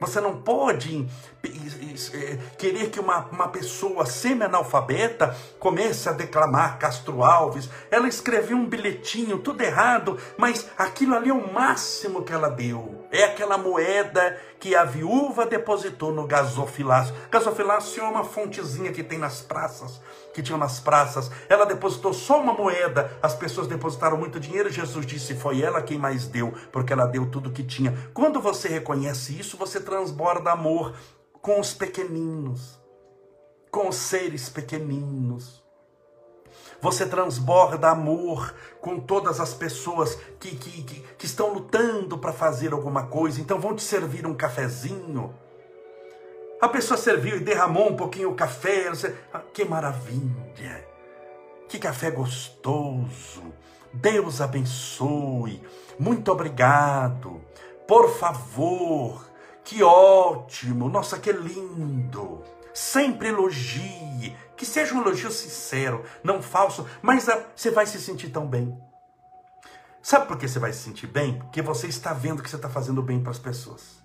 Você 0.00 0.20
não 0.20 0.42
pode 0.42 1.08
é, 1.44 2.36
querer 2.58 2.90
que 2.90 2.98
uma, 2.98 3.26
uma 3.26 3.48
pessoa 3.48 4.04
semi-analfabeta 4.04 5.34
comece 5.58 6.08
a 6.08 6.12
declamar 6.12 6.78
Castro 6.78 7.22
Alves. 7.22 7.70
Ela 7.90 8.08
escreveu 8.08 8.56
um 8.56 8.66
bilhetinho, 8.66 9.38
tudo 9.38 9.62
errado, 9.62 10.18
mas 10.36 10.68
aquilo 10.76 11.14
ali 11.14 11.30
é 11.30 11.32
o 11.32 11.52
máximo 11.52 12.22
que 12.22 12.32
ela 12.32 12.48
deu. 12.48 13.03
É 13.14 13.22
aquela 13.22 13.56
moeda 13.56 14.36
que 14.58 14.74
a 14.74 14.82
viúva 14.82 15.46
depositou 15.46 16.12
no 16.12 16.26
gasofilácio. 16.26 17.14
Gasofilácio 17.30 18.02
é 18.02 18.08
uma 18.08 18.24
fontezinha 18.24 18.90
que 18.90 19.04
tem 19.04 19.18
nas 19.20 19.40
praças, 19.40 20.00
que 20.34 20.42
tinha 20.42 20.58
nas 20.58 20.80
praças. 20.80 21.30
Ela 21.48 21.64
depositou 21.64 22.12
só 22.12 22.40
uma 22.40 22.52
moeda, 22.52 23.16
as 23.22 23.32
pessoas 23.32 23.68
depositaram 23.68 24.16
muito 24.16 24.40
dinheiro. 24.40 24.68
Jesus 24.68 25.06
disse: 25.06 25.36
Foi 25.36 25.62
ela 25.62 25.80
quem 25.80 25.96
mais 25.96 26.26
deu, 26.26 26.52
porque 26.72 26.92
ela 26.92 27.06
deu 27.06 27.30
tudo 27.30 27.52
que 27.52 27.62
tinha. 27.62 27.96
Quando 28.12 28.40
você 28.40 28.66
reconhece 28.66 29.38
isso, 29.38 29.56
você 29.56 29.80
transborda 29.80 30.50
amor 30.50 30.96
com 31.40 31.60
os 31.60 31.72
pequeninos, 31.72 32.80
com 33.70 33.88
os 33.88 33.96
seres 33.96 34.48
pequeninos. 34.48 35.63
Você 36.80 37.06
transborda 37.06 37.88
amor 37.88 38.54
com 38.80 39.00
todas 39.00 39.40
as 39.40 39.54
pessoas 39.54 40.18
que, 40.38 40.54
que, 40.54 40.82
que, 40.82 41.00
que 41.00 41.26
estão 41.26 41.52
lutando 41.52 42.18
para 42.18 42.32
fazer 42.32 42.72
alguma 42.72 43.06
coisa. 43.06 43.40
Então 43.40 43.58
vão 43.58 43.74
te 43.74 43.82
servir 43.82 44.26
um 44.26 44.34
cafezinho. 44.34 45.34
A 46.60 46.68
pessoa 46.68 46.96
serviu 46.96 47.36
e 47.36 47.40
derramou 47.40 47.90
um 47.90 47.96
pouquinho 47.96 48.30
o 48.30 48.34
café. 48.34 48.90
Ah, 49.32 49.42
que 49.52 49.64
maravilha! 49.64 50.86
Que 51.68 51.78
café 51.78 52.10
gostoso! 52.10 53.42
Deus 53.92 54.40
abençoe. 54.40 55.62
Muito 55.98 56.30
obrigado. 56.32 57.40
Por 57.86 58.10
favor, 58.10 59.24
que 59.62 59.82
ótimo. 59.82 60.88
Nossa, 60.88 61.18
que 61.18 61.32
lindo. 61.32 62.42
Sempre 62.74 63.28
elogie. 63.28 64.36
Que 64.56 64.66
seja 64.66 64.94
um 64.94 65.00
elogio 65.00 65.30
sincero, 65.30 66.04
não 66.22 66.42
falso, 66.42 66.86
mas 67.02 67.28
ah, 67.28 67.44
você 67.54 67.70
vai 67.70 67.86
se 67.86 68.00
sentir 68.00 68.30
tão 68.30 68.46
bem. 68.46 68.76
Sabe 70.02 70.26
por 70.26 70.36
que 70.36 70.46
você 70.46 70.58
vai 70.58 70.72
se 70.72 70.80
sentir 70.80 71.06
bem? 71.06 71.38
Porque 71.38 71.62
você 71.62 71.86
está 71.86 72.12
vendo 72.12 72.42
que 72.42 72.50
você 72.50 72.56
está 72.56 72.68
fazendo 72.68 73.02
bem 73.02 73.20
para 73.20 73.30
as 73.30 73.38
pessoas. 73.38 74.04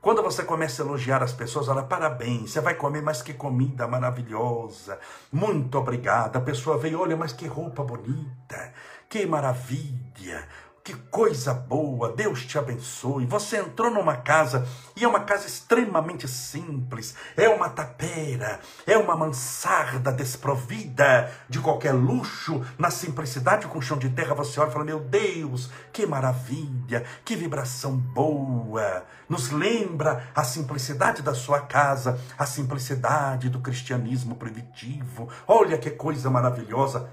Quando 0.00 0.22
você 0.22 0.44
começa 0.44 0.82
a 0.82 0.86
elogiar 0.86 1.22
as 1.22 1.32
pessoas, 1.32 1.68
olha, 1.68 1.82
parabéns, 1.82 2.52
você 2.52 2.60
vai 2.60 2.74
comer 2.74 3.02
mais 3.02 3.22
que 3.22 3.34
comida 3.34 3.88
maravilhosa. 3.88 5.00
Muito 5.32 5.76
obrigada. 5.76 6.38
A 6.38 6.42
pessoa 6.42 6.78
veio, 6.78 7.00
olha, 7.00 7.16
mas 7.16 7.32
que 7.32 7.46
roupa 7.46 7.82
bonita, 7.82 8.72
que 9.08 9.26
maravilha. 9.26 10.46
Que 10.86 10.94
coisa 10.94 11.52
boa, 11.52 12.12
Deus 12.12 12.46
te 12.46 12.56
abençoe. 12.56 13.26
Você 13.26 13.56
entrou 13.56 13.90
numa 13.90 14.18
casa 14.18 14.64
e 14.94 15.02
é 15.02 15.08
uma 15.08 15.18
casa 15.18 15.44
extremamente 15.44 16.28
simples. 16.28 17.16
É 17.36 17.48
uma 17.48 17.68
tapera, 17.68 18.60
é 18.86 18.96
uma 18.96 19.16
mansarda 19.16 20.12
desprovida 20.12 21.28
de 21.48 21.58
qualquer 21.58 21.90
luxo. 21.90 22.64
Na 22.78 22.88
simplicidade 22.88 23.66
com 23.66 23.80
chão 23.80 23.98
de 23.98 24.10
terra, 24.10 24.32
você 24.32 24.60
olha 24.60 24.68
e 24.68 24.72
fala: 24.72 24.84
Meu 24.84 25.00
Deus, 25.00 25.70
que 25.92 26.06
maravilha, 26.06 27.04
que 27.24 27.34
vibração 27.34 27.96
boa. 27.96 29.04
Nos 29.28 29.50
lembra 29.50 30.28
a 30.36 30.44
simplicidade 30.44 31.20
da 31.20 31.34
sua 31.34 31.62
casa, 31.62 32.16
a 32.38 32.46
simplicidade 32.46 33.50
do 33.50 33.58
cristianismo 33.58 34.36
primitivo. 34.36 35.28
Olha 35.48 35.78
que 35.78 35.90
coisa 35.90 36.30
maravilhosa. 36.30 37.10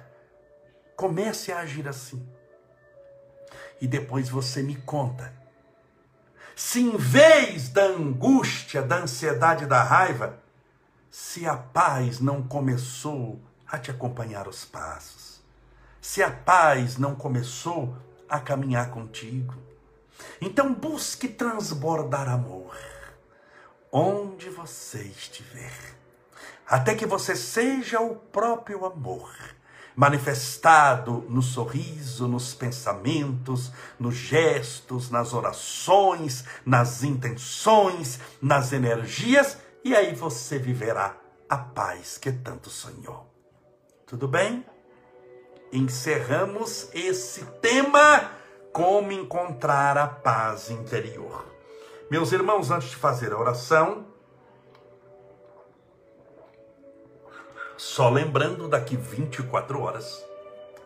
Comece 0.95 1.51
a 1.51 1.61
agir 1.61 1.87
assim 1.87 2.23
e 3.83 3.87
depois 3.87 4.29
você 4.29 4.63
me 4.63 4.77
conta. 4.77 5.33
Se 6.55 6.79
em 6.79 6.95
vez 6.95 7.67
da 7.67 7.83
angústia, 7.83 8.81
da 8.81 8.99
ansiedade, 8.99 9.65
da 9.65 9.83
raiva, 9.83 10.39
se 11.11 11.45
a 11.45 11.57
paz 11.57 12.21
não 12.21 12.41
começou 12.41 13.41
a 13.67 13.77
te 13.77 13.91
acompanhar 13.91 14.47
os 14.47 14.63
passos, 14.63 15.43
se 15.99 16.23
a 16.23 16.31
paz 16.31 16.97
não 16.97 17.13
começou 17.13 17.93
a 18.29 18.39
caminhar 18.39 18.89
contigo, 18.89 19.53
então 20.39 20.73
busque 20.73 21.27
transbordar 21.27 22.29
amor 22.29 22.77
onde 23.91 24.49
você 24.49 25.03
estiver, 25.03 25.77
até 26.65 26.95
que 26.95 27.05
você 27.05 27.35
seja 27.35 27.99
o 27.99 28.15
próprio 28.15 28.85
amor 28.85 29.29
manifestado 29.95 31.25
no 31.29 31.41
sorriso, 31.41 32.27
nos 32.27 32.53
pensamentos, 32.53 33.71
nos 33.99 34.15
gestos, 34.15 35.09
nas 35.09 35.33
orações, 35.33 36.45
nas 36.65 37.03
intenções, 37.03 38.19
nas 38.41 38.73
energias, 38.73 39.57
e 39.83 39.95
aí 39.95 40.13
você 40.15 40.57
viverá 40.57 41.15
a 41.49 41.57
paz 41.57 42.17
que 42.17 42.31
tanto 42.31 42.69
sonhou. 42.69 43.29
Tudo 44.07 44.27
bem? 44.27 44.65
Encerramos 45.71 46.89
esse 46.93 47.43
tema 47.61 48.31
como 48.71 49.11
encontrar 49.11 49.97
a 49.97 50.07
paz 50.07 50.69
interior. 50.69 51.45
Meus 52.09 52.31
irmãos, 52.31 52.69
antes 52.71 52.89
de 52.89 52.95
fazer 52.95 53.33
a 53.33 53.37
oração, 53.37 54.12
Só 57.77 58.09
lembrando, 58.09 58.67
daqui 58.67 58.95
24 58.95 59.81
horas, 59.81 60.23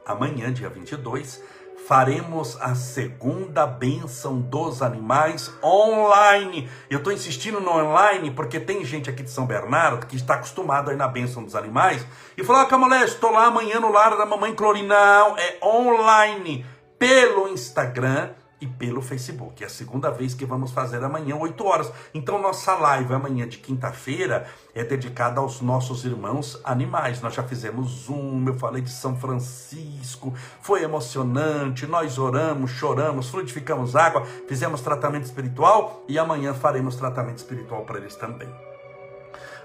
amanhã, 0.05 0.51
dia 0.51 0.69
22, 0.69 1.43
faremos 1.87 2.57
a 2.61 2.75
segunda 2.75 3.67
bênção 3.67 4.39
dos 4.39 4.81
animais 4.81 5.53
online. 5.63 6.69
Eu 6.89 6.99
estou 6.99 7.13
insistindo 7.13 7.59
no 7.59 7.71
online 7.71 8.31
porque 8.31 8.59
tem 8.59 8.83
gente 8.85 9.09
aqui 9.09 9.21
de 9.21 9.29
São 9.29 9.45
Bernardo 9.45 10.05
que 10.05 10.15
está 10.15 10.35
acostumado 10.35 10.89
aí 10.89 10.97
na 10.97 11.07
bênção 11.07 11.43
dos 11.43 11.55
animais 11.55 12.05
e 12.37 12.43
falou: 12.43 12.61
ah, 12.61 12.65
Camolé, 12.65 13.03
estou 13.03 13.31
lá 13.31 13.45
amanhã 13.45 13.79
no 13.79 13.91
lar 13.91 14.17
da 14.17 14.25
mamãe 14.25 14.55
Clori. 14.55 14.83
Não, 14.83 15.37
é 15.37 15.57
online, 15.61 16.65
pelo 16.97 17.47
Instagram 17.49 18.31
e 18.59 18.65
pelo 18.65 19.01
Facebook. 19.01 19.63
É 19.63 19.67
a 19.67 19.69
segunda 19.69 20.09
vez 20.09 20.33
que 20.33 20.45
vamos 20.45 20.71
fazer 20.71 21.03
amanhã, 21.03 21.35
8 21.35 21.63
horas. 21.65 21.91
Então, 22.13 22.41
nossa 22.41 22.73
live 22.75 23.13
amanhã 23.13 23.47
de 23.47 23.57
quinta-feira 23.57 24.47
é 24.73 24.83
dedicada 24.83 25.39
aos 25.39 25.61
nossos 25.61 26.05
irmãos 26.05 26.59
animais. 26.63 27.21
Nós 27.21 27.33
já 27.33 27.43
fizemos 27.43 28.09
um, 28.09 28.45
eu 28.47 28.55
falei 28.55 28.81
de 28.81 28.89
São 28.89 29.15
Francisco, 29.15 30.33
foi 30.61 30.83
emocionante. 30.83 31.85
Nós 31.85 32.17
oramos, 32.17 32.71
choramos, 32.71 33.29
fluidificamos 33.29 33.95
água, 33.95 34.25
fizemos 34.47 34.81
tratamento 34.81 35.25
espiritual 35.25 36.03
e 36.07 36.17
amanhã 36.17 36.53
faremos 36.53 36.95
tratamento 36.95 37.37
espiritual 37.37 37.83
para 37.83 37.99
eles 37.99 38.15
também. 38.15 38.49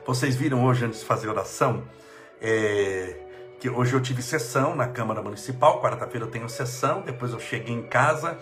Vocês 0.07 0.35
viram 0.35 0.65
hoje, 0.65 0.85
antes 0.85 1.01
de 1.01 1.07
fazer 1.07 1.29
oração, 1.29 1.85
é, 2.41 3.17
que 3.61 3.71
hoje 3.71 3.95
eu 3.95 4.01
tive 4.03 4.21
sessão 4.21 4.75
na 4.75 4.89
Câmara 4.89 5.23
Municipal, 5.23 5.81
quarta-feira 5.81 6.27
eu 6.27 6.31
tenho 6.31 6.49
sessão, 6.49 7.01
depois 7.03 7.33
eu 7.33 7.39
cheguei 7.39 7.73
em 7.73 7.83
casa 7.85 8.37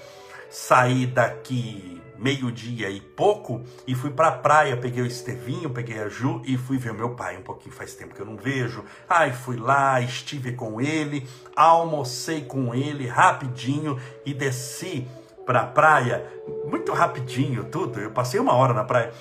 saí 0.50 1.06
daqui 1.06 2.00
meio-dia 2.20 2.90
e 2.90 3.00
pouco 3.00 3.62
e 3.86 3.94
fui 3.94 4.10
para 4.10 4.28
a 4.28 4.32
praia, 4.32 4.76
peguei 4.76 5.02
o 5.02 5.06
Estevinho, 5.06 5.70
peguei 5.70 5.98
a 6.02 6.08
Ju 6.08 6.42
e 6.44 6.58
fui 6.58 6.76
ver 6.76 6.92
meu 6.92 7.14
pai 7.14 7.38
um 7.38 7.42
pouquinho, 7.42 7.74
faz 7.74 7.94
tempo 7.94 8.14
que 8.14 8.20
eu 8.20 8.26
não 8.26 8.36
vejo. 8.36 8.84
Aí 9.08 9.32
fui 9.32 9.56
lá, 9.56 10.00
estive 10.02 10.52
com 10.52 10.80
ele, 10.80 11.26
almocei 11.56 12.42
com 12.42 12.74
ele 12.74 13.06
rapidinho 13.06 13.98
e 14.26 14.34
desci 14.34 15.08
para 15.46 15.62
a 15.62 15.66
praia, 15.66 16.26
muito 16.66 16.92
rapidinho 16.92 17.64
tudo. 17.64 17.98
Eu 17.98 18.10
passei 18.10 18.38
uma 18.38 18.54
hora 18.54 18.74
na 18.74 18.84
praia. 18.84 19.12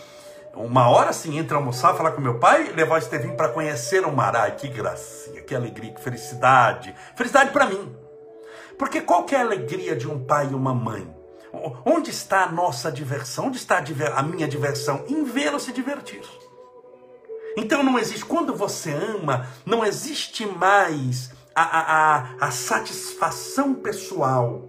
Uma 0.53 0.89
hora 0.89 1.11
assim, 1.11 1.37
entre 1.37 1.55
almoçar, 1.55 1.93
falar 1.93 2.11
com 2.11 2.19
meu 2.19 2.37
pai 2.37 2.73
levar 2.75 2.95
o 2.95 2.97
Estevinho 2.97 3.37
para 3.37 3.47
conhecer 3.47 4.03
o 4.03 4.11
mar. 4.11 4.35
Ai, 4.35 4.55
que 4.55 4.67
gracinha, 4.67 5.41
que 5.41 5.55
alegria, 5.55 5.93
que 5.93 6.01
felicidade. 6.01 6.93
Felicidade 7.15 7.51
para 7.51 7.67
mim. 7.67 7.95
Porque 8.77 8.99
qual 8.99 9.23
que 9.23 9.35
é 9.35 9.37
a 9.37 9.41
alegria 9.41 9.95
de 9.95 10.07
um 10.09 10.25
pai 10.25 10.49
e 10.51 10.55
uma 10.55 10.73
mãe? 10.73 11.18
Onde 11.83 12.11
está 12.11 12.43
a 12.43 12.51
nossa 12.51 12.91
diversão? 12.91 13.47
Onde 13.47 13.57
está 13.57 13.83
a 14.15 14.23
minha 14.23 14.47
diversão? 14.47 15.03
Em 15.07 15.23
vê-lo 15.23 15.59
se 15.59 15.71
divertir. 15.71 16.21
Então 17.57 17.83
não 17.83 17.97
existe, 17.97 18.23
quando 18.23 18.55
você 18.55 18.91
ama, 18.91 19.47
não 19.65 19.83
existe 19.83 20.45
mais 20.45 21.31
a, 21.55 21.63
a, 21.63 22.25
a, 22.39 22.51
satisfação 22.51 23.73
pessoal. 23.73 24.63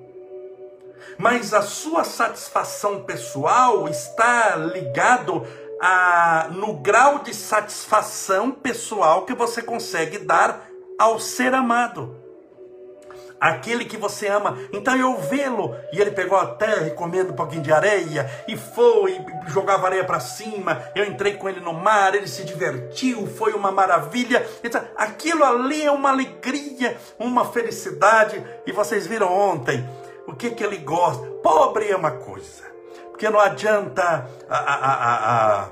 Mas 1.19 1.53
a 1.53 1.63
sua 1.63 2.05
satisfação 2.05 3.05
pessoal 3.05 3.87
está 3.89 4.57
ligado 4.57 5.47
a, 5.81 6.49
no 6.51 6.75
grau 6.79 7.19
de 7.19 7.35
satisfação 7.35 8.51
pessoal 8.51 9.27
que 9.27 9.35
você 9.35 9.63
consegue 9.63 10.19
dar 10.19 10.67
ao 10.99 11.21
ser 11.21 11.55
amado 11.55 12.30
aquele 13.41 13.85
que 13.85 13.97
você 13.97 14.29
ama. 14.29 14.59
Então 14.73 14.95
eu 14.97 15.17
vê-lo, 15.19 15.75
e 15.93 16.01
ele 16.01 16.11
pegou 16.11 16.37
a 16.37 16.55
terra 16.55 16.89
e 16.89 16.91
comendo 16.91 17.33
um 17.33 17.37
pouquinho 17.37 17.63
de 17.63 17.73
areia, 17.73 18.31
e 18.47 18.57
foi, 18.57 19.19
jogava 19.49 19.87
areia 19.87 20.05
para 20.05 20.21
cima. 20.21 20.83
Eu 20.95 21.05
entrei 21.07 21.35
com 21.35 21.49
ele 21.49 21.61
no 21.61 21.73
mar, 21.73 22.15
ele 22.15 22.29
se 22.29 22.45
divertiu, 22.45 23.27
foi 23.27 23.55
uma 23.55 23.73
maravilha. 23.73 24.47
Aquilo 24.97 25.45
ali 25.45 25.83
é 25.83 25.91
uma 25.91 26.11
alegria, 26.11 26.97
uma 27.19 27.45
felicidade. 27.47 28.45
E 28.67 28.73
vocês 28.73 29.07
viram 29.07 29.33
ontem 29.33 29.89
o 30.27 30.35
que, 30.35 30.51
que 30.51 30.63
ele 30.63 30.77
gosta. 30.77 31.27
Pobre 31.43 31.91
é 31.91 31.97
uma 31.97 32.11
coisa, 32.11 32.65
porque 33.11 33.31
não 33.31 33.41
adianta 33.41 34.29
a, 34.49 34.57
a, 34.57 34.75
a, 34.75 35.63
a 35.65 35.69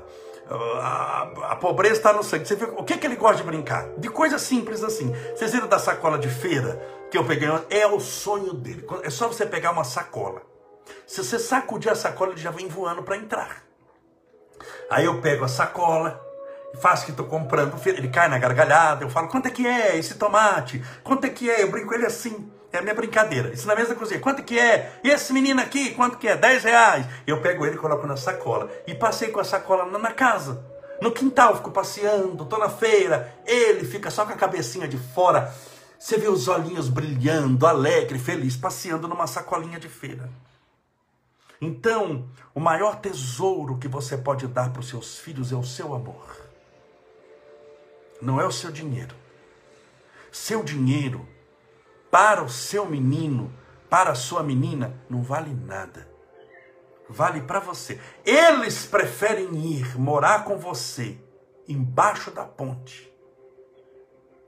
a, 0.55 1.31
a, 1.51 1.55
pobreza 1.55 1.95
está 1.95 2.13
no 2.13 2.23
sangue. 2.23 2.47
Você 2.47 2.55
vê, 2.55 2.65
o 2.65 2.83
que, 2.83 2.97
que 2.97 3.05
ele 3.05 3.15
gosta 3.15 3.37
de 3.37 3.43
brincar? 3.43 3.87
De 3.97 4.09
coisas 4.09 4.41
simples 4.41 4.83
assim. 4.83 5.13
Vocês 5.35 5.51
viram 5.51 5.67
da 5.67 5.77
sacola 5.79 6.17
de 6.17 6.29
feira? 6.29 6.99
que 7.09 7.17
eu 7.17 7.25
peguei 7.25 7.49
é 7.69 7.87
o 7.87 7.99
sonho 7.99 8.53
dele. 8.53 8.85
É 9.03 9.09
só 9.09 9.27
você 9.27 9.45
pegar 9.45 9.71
uma 9.71 9.83
sacola. 9.83 10.41
Se 11.05 11.23
você 11.23 11.39
sacudir 11.39 11.91
a 11.91 11.95
sacola, 11.95 12.31
ele 12.31 12.41
já 12.41 12.51
vem 12.51 12.67
voando 12.67 13.03
para 13.03 13.17
entrar. 13.17 13.63
Aí 14.89 15.05
eu 15.05 15.21
pego 15.21 15.45
a 15.45 15.47
sacola, 15.47 16.21
faço 16.79 17.05
que 17.05 17.11
estou 17.11 17.25
comprando, 17.25 17.75
ele 17.85 18.09
cai 18.09 18.27
na 18.27 18.37
gargalhada, 18.37 19.03
eu 19.03 19.09
falo, 19.09 19.27
quanto 19.27 19.47
é 19.47 19.51
que 19.51 19.65
é 19.65 19.97
esse 19.97 20.15
tomate? 20.15 20.83
Quanto 21.03 21.25
é 21.25 21.29
que 21.29 21.49
é? 21.49 21.63
Eu 21.63 21.71
brinco 21.71 21.93
ele 21.93 22.05
assim. 22.05 22.51
É 22.71 22.81
minha 22.81 22.93
brincadeira. 22.93 23.51
Isso 23.51 23.67
na 23.67 23.75
mesa 23.75 23.89
da 23.89 23.95
cozinha. 23.95 24.19
Quanto 24.19 24.43
que 24.43 24.59
é? 24.59 24.99
E 25.03 25.09
esse 25.09 25.33
menino 25.33 25.59
aqui, 25.59 25.91
quanto 25.95 26.17
que 26.17 26.27
é? 26.27 26.35
10 26.35 26.63
reais. 26.63 27.05
Eu 27.25 27.41
pego 27.41 27.65
ele 27.65 27.75
e 27.75 27.79
coloco 27.79 28.05
na 28.05 28.15
sacola. 28.15 28.69
E 28.85 28.93
passei 28.93 29.29
com 29.29 29.39
a 29.39 29.43
sacola 29.43 29.85
na 29.97 30.11
casa. 30.11 30.63
No 31.01 31.11
quintal, 31.11 31.55
fico 31.55 31.71
passeando, 31.71 32.45
tô 32.45 32.57
na 32.57 32.69
feira. 32.69 33.33
Ele 33.45 33.83
fica 33.85 34.11
só 34.11 34.25
com 34.25 34.33
a 34.33 34.35
cabecinha 34.35 34.87
de 34.87 34.97
fora 34.97 35.51
você 35.99 36.17
vê 36.17 36.29
os 36.29 36.47
olhinhos 36.47 36.87
brilhando, 36.87 37.67
alegre, 37.67 38.17
feliz, 38.17 38.55
passeando 38.55 39.05
numa 39.05 39.27
sacolinha 39.27 39.77
de 39.77 39.89
feira. 39.89 40.29
Então, 41.59 42.29
o 42.55 42.59
maior 42.61 43.01
tesouro 43.01 43.77
que 43.77 43.87
você 43.89 44.17
pode 44.17 44.47
dar 44.47 44.71
para 44.71 44.79
os 44.79 44.87
seus 44.87 45.19
filhos 45.19 45.51
é 45.51 45.55
o 45.57 45.63
seu 45.63 45.93
amor. 45.93 46.37
Não 48.21 48.39
é 48.39 48.47
o 48.47 48.51
seu 48.51 48.71
dinheiro. 48.71 49.13
Seu 50.31 50.63
dinheiro 50.63 51.27
para 52.11 52.43
o 52.43 52.49
seu 52.49 52.85
menino, 52.85 53.53
para 53.89 54.11
a 54.11 54.15
sua 54.15 54.43
menina, 54.43 54.93
não 55.09 55.21
vale 55.21 55.53
nada. 55.53 56.07
Vale 57.09 57.41
para 57.41 57.59
você. 57.59 57.99
Eles 58.25 58.85
preferem 58.85 59.55
ir 59.55 59.97
morar 59.99 60.43
com 60.43 60.57
você 60.57 61.17
embaixo 61.67 62.31
da 62.31 62.43
ponte 62.45 63.09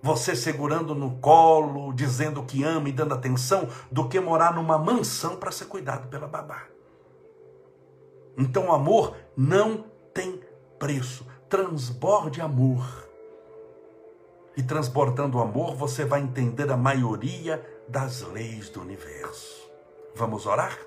você 0.02 0.36
segurando 0.36 0.95
no 0.95 1.17
colo, 1.17 1.93
dizendo 1.93 2.43
que 2.43 2.63
ama 2.63 2.89
e 2.89 2.91
dando 2.91 3.13
atenção, 3.13 3.67
do 3.91 4.10
que 4.10 4.19
morar 4.19 4.56
numa 4.56 4.78
mansão 4.78 5.36
para 5.36 5.52
ser 5.52 5.65
cuidado 5.65 6.08
pela 6.08 6.28
babá. 6.28 6.63
Então 8.38 8.67
o 8.67 8.71
amor 8.71 9.15
não 9.38 9.86
tem 10.13 10.41
preço. 10.80 11.26
Transborde 11.47 12.41
amor. 12.41 13.11
E 14.56 14.62
transbordando 14.62 15.38
o 15.38 15.42
amor, 15.42 15.76
você 15.76 16.04
vai 16.04 16.22
entender 16.22 16.70
a 16.72 16.78
maioria 16.78 17.64
das 17.88 18.22
leis 18.22 18.70
do 18.70 18.82
universo. 18.82 19.70
Vamos 20.14 20.46
orar? 20.46 20.78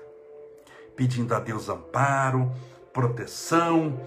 Pedindo 0.95 1.33
a 1.33 1.39
Deus 1.39 1.67
amparo, 1.67 2.51
proteção, 2.93 3.99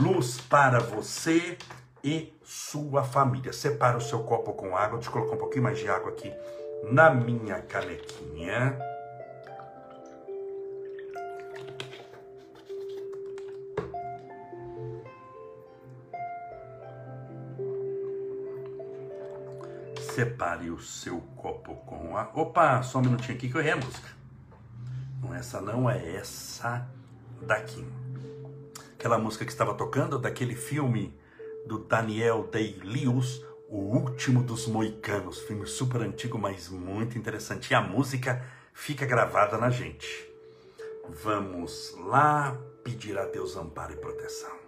luz 0.00 0.40
para 0.40 0.80
você 0.80 1.56
e 2.02 2.32
sua 2.42 3.04
família. 3.04 3.52
Separa 3.52 3.98
o 3.98 4.00
seu 4.00 4.20
copo 4.20 4.52
com 4.54 4.76
água. 4.76 4.98
Deixa 4.98 5.10
eu 5.10 5.12
colocar 5.12 5.34
um 5.34 5.38
pouquinho 5.38 5.64
mais 5.64 5.78
de 5.78 5.88
água 5.88 6.10
aqui 6.10 6.32
na 6.90 7.10
minha 7.10 7.60
canequinha. 7.60 8.78
Separe 20.14 20.70
o 20.70 20.78
seu 20.78 21.22
copo 21.36 21.74
com 21.86 22.18
a. 22.18 22.30
Opa, 22.34 22.82
só 22.82 22.98
um 22.98 23.02
minutinho 23.02 23.34
aqui 23.34 23.48
que 23.48 23.56
eu 23.56 23.62
errei 23.62 23.72
a 23.72 23.76
música. 23.76 24.08
Não, 25.22 25.34
essa 25.34 25.58
não 25.58 25.88
é 25.88 26.16
essa 26.16 26.86
daqui. 27.40 27.82
Aquela 28.92 29.16
música 29.16 29.46
que 29.46 29.50
estava 29.50 29.72
tocando 29.72 30.18
daquele 30.18 30.54
filme 30.54 31.18
do 31.66 31.78
Daniel 31.78 32.46
Day-Lewis, 32.52 33.42
O 33.70 33.78
Último 33.78 34.42
dos 34.42 34.66
Moicanos, 34.66 35.40
filme 35.40 35.66
super 35.66 36.02
antigo, 36.02 36.38
mas 36.38 36.68
muito 36.68 37.16
interessante. 37.16 37.70
E 37.70 37.74
a 37.74 37.80
música 37.80 38.44
fica 38.74 39.06
gravada 39.06 39.56
na 39.56 39.70
gente. 39.70 40.28
Vamos 41.08 41.96
lá 41.96 42.54
pedir 42.84 43.18
a 43.18 43.24
Deus 43.24 43.56
amparo 43.56 43.94
e 43.94 43.96
proteção. 43.96 44.61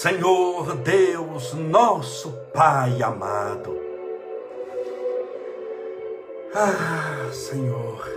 Senhor 0.00 0.76
Deus, 0.76 1.52
nosso 1.52 2.32
Pai 2.54 3.02
amado. 3.02 3.78
Ah, 6.54 7.28
Senhor, 7.30 8.08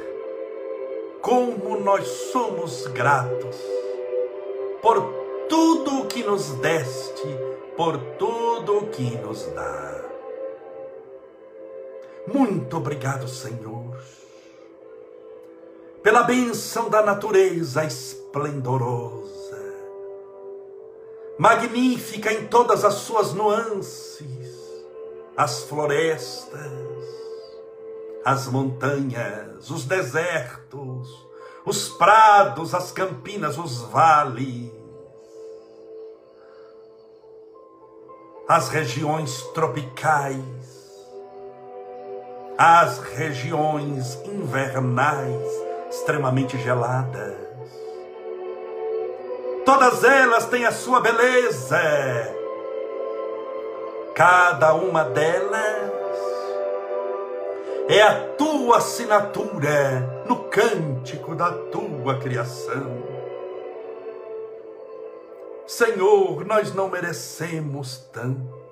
como 1.21 1.81
nós 1.81 2.07
somos 2.31 2.87
gratos 2.87 3.57
por 4.81 5.13
tudo 5.49 6.03
o 6.03 6.05
que 6.05 6.23
nos 6.23 6.51
deste, 6.61 7.27
por 7.75 7.97
tudo 8.17 8.77
o 8.77 8.87
que 8.87 9.17
nos 9.17 9.45
dá. 9.47 10.05
Muito 12.33 12.77
obrigado, 12.77 13.27
Senhor, 13.27 14.01
pela 16.01 16.23
benção 16.23 16.89
da 16.89 17.01
natureza 17.01 17.83
esplendorosa 17.83 19.42
magnífica 21.43 22.31
em 22.31 22.47
todas 22.47 22.85
as 22.85 22.93
suas 22.93 23.33
nuances, 23.33 24.47
as 25.35 25.63
florestas, 25.63 26.71
as 28.23 28.47
montanhas, 28.47 29.69
os 29.69 29.83
desertos, 29.83 31.27
os 31.65 31.89
prados, 31.89 32.73
as 32.73 32.93
campinas, 32.93 33.57
os 33.57 33.81
vales, 33.81 34.71
as 38.47 38.69
regiões 38.69 39.41
tropicais, 39.53 40.39
as 42.57 42.99
regiões 42.99 44.15
invernais 44.23 45.43
extremamente 45.89 46.57
geladas, 46.57 47.52
Todas 49.65 50.03
elas 50.03 50.45
têm 50.47 50.65
a 50.65 50.71
sua 50.71 50.99
beleza. 50.99 51.79
Cada 54.13 54.73
uma 54.73 55.05
delas 55.05 55.91
é 57.87 58.01
a 58.01 58.27
tua 58.35 58.77
assinatura 58.77 60.23
no 60.27 60.49
cântico 60.49 61.33
da 61.33 61.51
tua 61.51 62.19
criação. 62.19 63.03
Senhor, 65.65 66.45
nós 66.45 66.73
não 66.73 66.89
merecemos 66.89 67.97
tanto. 68.11 68.63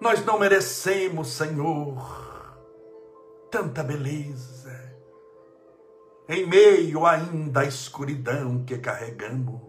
Nós 0.00 0.24
não 0.24 0.38
merecemos, 0.38 1.28
Senhor, 1.34 1.96
tanta 3.50 3.82
beleza 3.82 4.79
em 6.32 6.46
meio 6.46 7.04
ainda 7.04 7.60
à 7.60 7.64
escuridão 7.64 8.64
que 8.64 8.78
carregamos. 8.78 9.60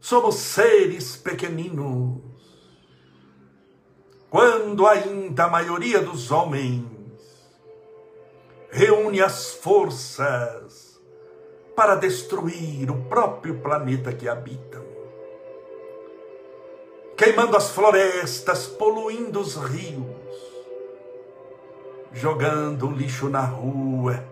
Somos 0.00 0.36
seres 0.36 1.16
pequeninos, 1.16 2.20
quando 4.30 4.86
ainda 4.86 5.44
a 5.44 5.48
maioria 5.48 6.00
dos 6.00 6.30
homens 6.30 6.86
reúne 8.70 9.20
as 9.20 9.52
forças 9.52 11.00
para 11.74 11.96
destruir 11.96 12.88
o 12.88 13.04
próprio 13.04 13.58
planeta 13.58 14.12
que 14.12 14.28
habitam, 14.28 14.84
queimando 17.16 17.56
as 17.56 17.70
florestas, 17.70 18.66
poluindo 18.66 19.40
os 19.40 19.56
rios, 19.56 20.06
jogando 22.12 22.90
lixo 22.90 23.28
na 23.28 23.44
rua, 23.44 24.31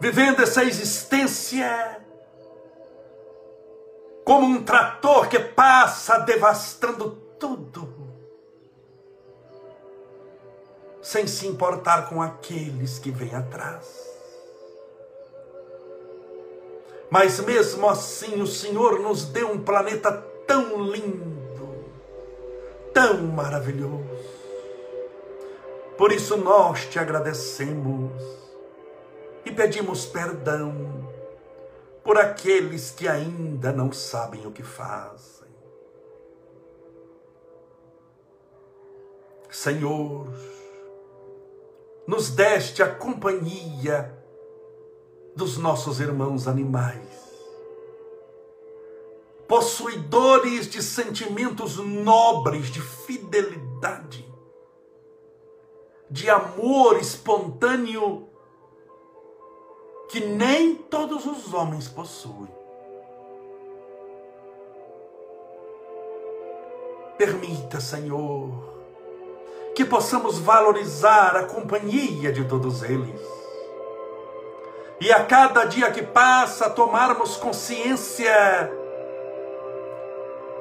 vivendo 0.00 0.40
essa 0.40 0.64
existência 0.64 2.00
como 4.24 4.46
um 4.46 4.64
trator 4.64 5.28
que 5.28 5.38
passa 5.38 6.18
devastando 6.18 7.10
tudo, 7.38 7.92
sem 11.02 11.26
se 11.26 11.46
importar 11.46 12.08
com 12.08 12.22
aqueles 12.22 12.98
que 12.98 13.10
vêm 13.10 13.34
atrás. 13.34 14.08
Mas 17.10 17.40
mesmo 17.40 17.88
assim, 17.88 18.40
o 18.40 18.46
Senhor 18.46 19.00
nos 19.00 19.24
deu 19.26 19.50
um 19.50 19.62
planeta 19.62 20.12
tão 20.46 20.80
lindo, 20.82 21.84
tão 22.94 23.22
maravilhoso. 23.24 24.08
Por 25.98 26.12
isso 26.12 26.36
nós 26.36 26.86
te 26.86 26.98
agradecemos 26.98 28.39
e 29.44 29.50
pedimos 29.50 30.06
perdão 30.06 31.08
por 32.02 32.18
aqueles 32.18 32.90
que 32.90 33.06
ainda 33.06 33.72
não 33.72 33.92
sabem 33.92 34.46
o 34.46 34.50
que 34.50 34.62
fazem. 34.62 35.48
Senhor, 39.50 40.26
nos 42.06 42.30
deste 42.30 42.82
a 42.82 42.94
companhia 42.94 44.16
dos 45.34 45.56
nossos 45.58 46.00
irmãos 46.00 46.46
animais, 46.46 47.20
possuidores 49.46 50.68
de 50.68 50.82
sentimentos 50.82 51.76
nobres 51.76 52.68
de 52.68 52.80
fidelidade, 52.80 54.28
de 56.10 56.30
amor 56.30 56.98
espontâneo 56.98 58.29
que 60.10 60.18
nem 60.18 60.74
todos 60.74 61.24
os 61.24 61.54
homens 61.54 61.86
possuem. 61.86 62.48
Permita, 67.16 67.80
Senhor, 67.80 68.74
que 69.72 69.84
possamos 69.84 70.38
valorizar 70.38 71.36
a 71.36 71.44
companhia 71.44 72.32
de 72.32 72.44
todos 72.44 72.82
eles. 72.82 73.20
E 75.00 75.12
a 75.12 75.24
cada 75.24 75.64
dia 75.64 75.92
que 75.92 76.02
passa, 76.02 76.68
tomarmos 76.68 77.36
consciência 77.36 78.72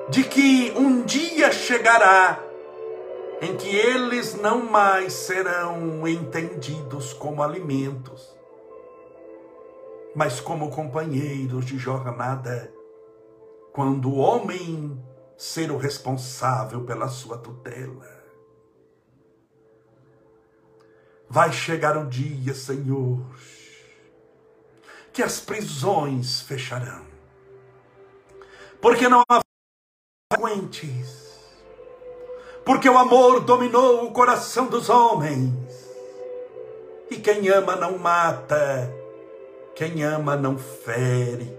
de 0.09 0.23
que 0.23 0.73
um 0.77 1.01
dia 1.01 1.51
chegará 1.51 2.39
em 3.41 3.57
que 3.57 3.75
eles 3.75 4.35
não 4.35 4.61
mais 4.63 5.13
serão 5.13 6.07
entendidos 6.07 7.13
como 7.13 7.41
alimentos, 7.41 8.38
mas 10.15 10.39
como 10.39 10.69
companheiros 10.69 11.65
de 11.65 11.77
jornada, 11.77 12.73
quando 13.73 14.09
o 14.09 14.17
homem 14.17 14.99
ser 15.39 15.71
o 15.71 15.77
responsável 15.77 16.83
pela 16.83 17.07
sua 17.07 17.37
tutela. 17.37 18.19
Vai 21.29 21.53
chegar 21.53 21.95
o 21.95 22.09
dia, 22.09 22.53
Senhor, 22.53 23.25
que 25.13 25.23
as 25.23 25.39
prisões 25.39 26.41
fecharão, 26.41 27.05
porque 28.81 29.07
não 29.07 29.23
há 29.29 29.39
frequentes, 30.33 31.39
porque 32.65 32.89
o 32.89 32.97
amor 32.97 33.39
dominou 33.39 34.05
o 34.05 34.11
coração 34.11 34.67
dos 34.67 34.89
homens, 34.89 35.53
e 37.09 37.15
quem 37.15 37.47
ama 37.47 37.77
não 37.77 37.97
mata, 37.97 38.93
quem 39.79 40.03
ama 40.03 40.35
não 40.35 40.57
fere. 40.57 41.57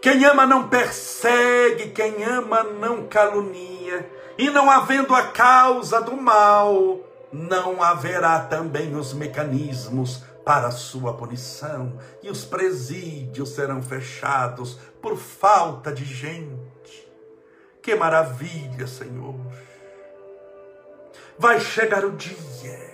Quem 0.00 0.24
ama 0.24 0.46
não 0.46 0.68
persegue, 0.68 1.90
quem 1.90 2.22
ama 2.22 2.62
não 2.62 3.08
calunia. 3.08 4.08
E 4.38 4.48
não 4.50 4.70
havendo 4.70 5.12
a 5.12 5.24
causa 5.24 6.00
do 6.00 6.16
mal, 6.16 7.00
não 7.32 7.82
haverá 7.82 8.38
também 8.38 8.94
os 8.94 9.12
mecanismos 9.12 10.22
para 10.44 10.70
sua 10.70 11.14
punição, 11.14 11.98
e 12.22 12.30
os 12.30 12.44
presídios 12.44 13.48
serão 13.48 13.82
fechados 13.82 14.78
por 15.02 15.16
falta 15.16 15.90
de 15.90 16.04
gente. 16.04 17.10
Que 17.82 17.96
maravilha, 17.96 18.86
Senhor! 18.86 19.34
Vai 21.36 21.58
chegar 21.58 22.04
o 22.04 22.12
dia 22.12 22.93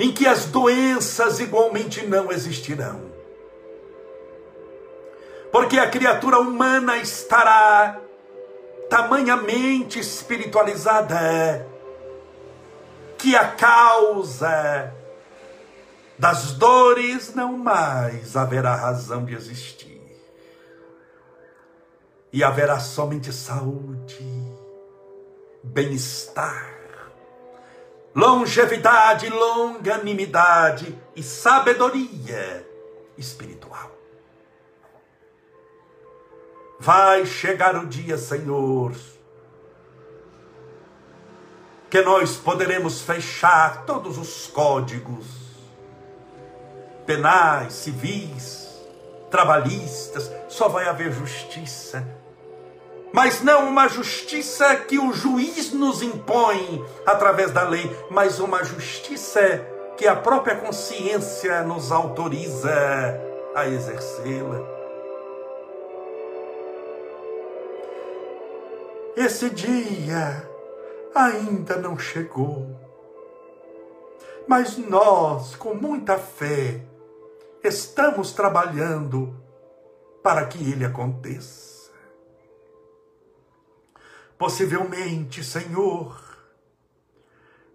em 0.00 0.10
que 0.10 0.26
as 0.26 0.46
doenças 0.46 1.40
igualmente 1.40 2.06
não 2.06 2.32
existirão. 2.32 3.02
Porque 5.52 5.78
a 5.78 5.90
criatura 5.90 6.38
humana 6.38 6.96
estará 6.96 8.00
tamanhamente 8.88 10.00
espiritualizada 10.00 11.68
que 13.18 13.36
a 13.36 13.48
causa 13.48 14.90
das 16.18 16.52
dores 16.52 17.34
não 17.34 17.58
mais 17.58 18.34
haverá 18.38 18.74
razão 18.74 19.26
de 19.26 19.34
existir. 19.34 20.00
E 22.32 22.42
haverá 22.42 22.80
somente 22.80 23.30
saúde, 23.34 24.24
bem-estar, 25.62 26.79
longevidade, 28.14 29.28
longanimidade 29.28 30.98
e 31.14 31.22
sabedoria 31.22 32.66
espiritual. 33.16 33.90
Vai 36.78 37.26
chegar 37.26 37.76
o 37.76 37.86
dia, 37.86 38.16
Senhor, 38.16 38.92
que 41.90 42.00
nós 42.02 42.36
poderemos 42.36 43.02
fechar 43.02 43.84
todos 43.84 44.16
os 44.16 44.46
códigos 44.46 45.26
penais, 47.04 47.72
civis, 47.72 48.68
trabalhistas, 49.30 50.30
só 50.48 50.68
vai 50.68 50.88
haver 50.88 51.12
justiça 51.12 52.19
mas 53.12 53.42
não 53.42 53.68
uma 53.68 53.88
justiça 53.88 54.76
que 54.76 54.98
o 54.98 55.12
juiz 55.12 55.72
nos 55.72 56.02
impõe 56.02 56.84
através 57.04 57.50
da 57.50 57.62
lei, 57.62 57.90
mas 58.10 58.38
uma 58.38 58.62
justiça 58.64 59.40
que 59.96 60.06
a 60.06 60.16
própria 60.16 60.56
consciência 60.56 61.62
nos 61.62 61.92
autoriza 61.92 62.70
a 63.54 63.66
exercê-la. 63.66 64.80
Esse 69.16 69.50
dia 69.50 70.48
ainda 71.14 71.76
não 71.76 71.98
chegou, 71.98 72.74
mas 74.46 74.78
nós, 74.78 75.54
com 75.56 75.74
muita 75.74 76.16
fé, 76.16 76.80
estamos 77.62 78.32
trabalhando 78.32 79.34
para 80.22 80.46
que 80.46 80.70
ele 80.70 80.84
aconteça. 80.84 81.69
Possivelmente, 84.40 85.44
Senhor, 85.44 86.18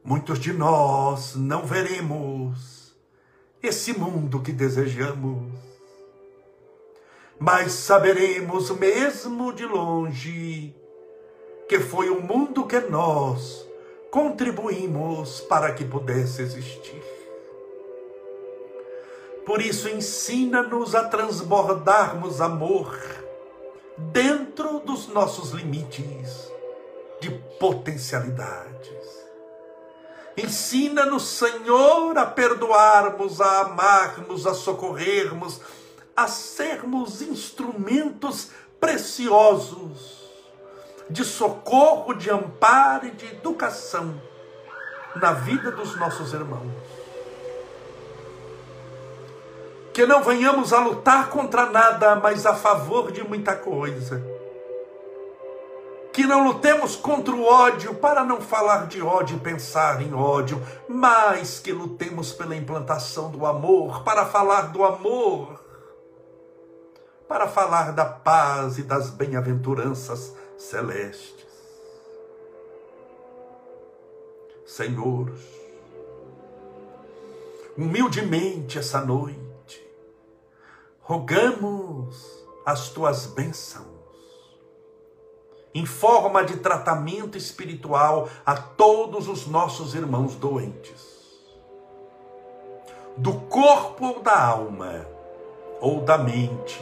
muitos 0.03 0.39
de 0.39 0.51
nós 0.51 1.36
não 1.36 1.63
veremos 1.63 2.97
esse 3.61 3.93
mundo 3.93 4.41
que 4.41 4.51
desejamos, 4.51 5.53
mas 7.38 7.72
saberemos 7.72 8.72
mesmo 8.72 9.53
de 9.53 9.63
longe 9.63 10.76
que 11.70 11.80
foi 11.80 12.09
o 12.09 12.20
mundo 12.20 12.66
que 12.66 12.80
nós 12.80 13.63
contribuímos 14.09 15.41
para 15.41 15.72
que 15.72 15.86
pudesse 15.86 16.41
existir. 16.41 17.03
Por 19.45 19.61
isso, 19.61 19.88
ensina-nos 19.88 20.95
a 20.95 21.03
transbordarmos 21.03 22.41
amor 22.41 22.99
dentro 24.11 24.80
dos 24.80 25.07
nossos 25.09 25.51
limites 25.51 26.55
de 27.26 27.32
potencialidades. 27.59 29.26
Ensina-nos, 30.38 31.28
Senhor, 31.28 32.15
a 32.17 32.26
perdoarmos, 32.26 33.41
a 33.41 33.61
amarmos, 33.61 34.45
a 34.45 34.53
socorrermos, 34.53 35.59
a 36.15 36.28
sermos 36.28 37.21
instrumentos 37.23 38.49
preciosos 38.80 40.23
de 41.09 41.23
socorro, 41.23 42.13
de 42.13 42.30
amparo 42.30 43.07
e 43.07 43.11
de 43.11 43.26
educação 43.26 44.21
na 45.15 45.32
vida 45.32 45.71
dos 45.71 45.95
nossos 45.97 46.32
irmãos. 46.34 46.71
Que 49.93 50.05
não 50.05 50.21
venhamos 50.21 50.73
a 50.73 50.80
lutar 50.80 51.30
contra 51.30 51.67
nada, 51.67 52.17
mas 52.17 52.45
a 52.45 52.53
favor 52.53 53.11
de 53.11 53.23
muita 53.23 53.55
coisa. 53.55 54.35
Que 56.16 56.26
não 56.26 56.47
lutemos 56.47 56.95
contra 56.95 57.36
o 57.36 57.43
ódio 57.43 57.93
para 57.95 58.24
não 58.24 58.39
falar 58.39 58.88
de 58.88 59.01
ódio 59.01 59.36
e 59.36 59.39
pensar 59.41 60.01
em 60.01 60.13
ódio, 60.13 60.66
mas 60.88 61.59
que 61.59 61.74
lutemos 61.74 62.32
pela 62.32 62.55
implantação 62.55 63.30
do 63.30 63.45
amor, 63.45 64.01
para 64.01 64.26
falar 64.26 64.72
do 64.72 64.86
amor, 64.86 65.61
para 67.28 67.49
falar 67.49 67.91
da 67.91 68.05
paz 68.05 68.78
e 68.78 68.84
das 68.84 69.09
bem-aventuranças 69.09 70.34
celestes. 70.57 71.45
Senhor, 74.66 75.34
humildemente 77.78 78.80
essa 78.80 79.01
noite, 79.01 79.86
rogamos 81.01 82.41
as 82.66 82.88
tuas 82.88 83.26
bênçãos 83.26 83.95
em 85.76 85.86
forma 85.86 86.41
de 86.45 86.55
tratamento 86.55 87.38
espiritual 87.38 88.30
a 88.45 88.55
todos 88.55 89.28
os 89.28 89.45
nossos 89.45 89.93
irmãos 89.93 90.34
doentes, 90.36 91.03
do 93.17 93.34
corpo 93.34 94.05
ou 94.05 94.19
da 94.21 94.41
alma, 94.41 95.05
ou 95.82 95.99
da 95.99 96.17
mente, 96.17 96.82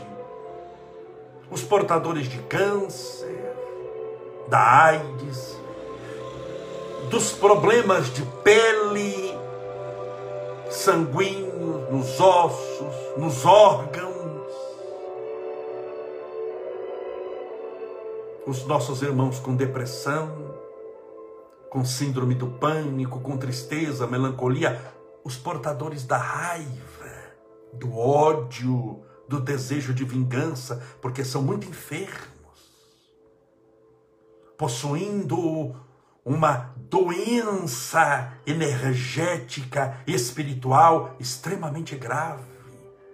os 1.49 1.63
portadores 1.63 2.27
de 2.29 2.37
câncer, 2.43 3.55
da 4.47 4.83
AIDS, 4.83 5.57
dos 7.09 7.31
problemas 7.31 8.13
de 8.13 8.21
pele, 8.43 9.35
sanguíneos, 10.69 11.89
nos 11.91 12.19
ossos, 12.19 13.17
nos 13.17 13.43
órgãos. 13.43 14.12
Os 18.45 18.65
nossos 18.65 19.01
irmãos 19.01 19.39
com 19.39 19.55
depressão, 19.55 20.53
com 21.69 21.85
síndrome 21.85 22.35
do 22.35 22.47
pânico, 22.47 23.21
com 23.21 23.37
tristeza, 23.37 24.05
melancolia, 24.05 24.81
os 25.23 25.37
portadores 25.37 26.05
da 26.05 26.17
raiva, 26.17 27.11
do 27.71 27.97
ódio, 27.97 29.01
do 29.29 29.39
desejo 29.39 29.93
de 29.93 30.03
vingança, 30.03 30.83
porque 31.01 31.23
são 31.23 31.41
muito 31.41 31.69
enfermos, 31.69 32.27
possuindo 34.57 35.73
uma 36.25 36.73
doença 36.75 38.33
energética, 38.45 40.01
espiritual 40.05 41.15
extremamente 41.17 41.95
grave 41.95 42.43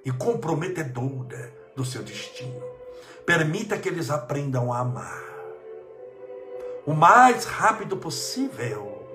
e 0.03 0.11
comprometedora 0.11 1.53
do 1.75 1.85
seu 1.85 2.01
destino. 2.01 2.68
Permita 3.29 3.77
que 3.77 3.87
eles 3.87 4.09
aprendam 4.09 4.73
a 4.73 4.79
amar 4.79 5.23
o 6.83 6.95
mais 6.95 7.45
rápido 7.45 7.95
possível. 7.95 9.05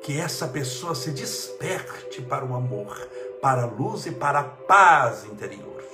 Que 0.00 0.18
essa 0.18 0.48
pessoa 0.48 0.94
se 0.94 1.10
desperte 1.10 2.22
para 2.22 2.42
o 2.42 2.54
amor, 2.54 2.96
para 3.42 3.64
a 3.64 3.66
luz 3.66 4.06
e 4.06 4.12
para 4.12 4.40
a 4.40 4.44
paz 4.44 5.26
interior. 5.26 5.84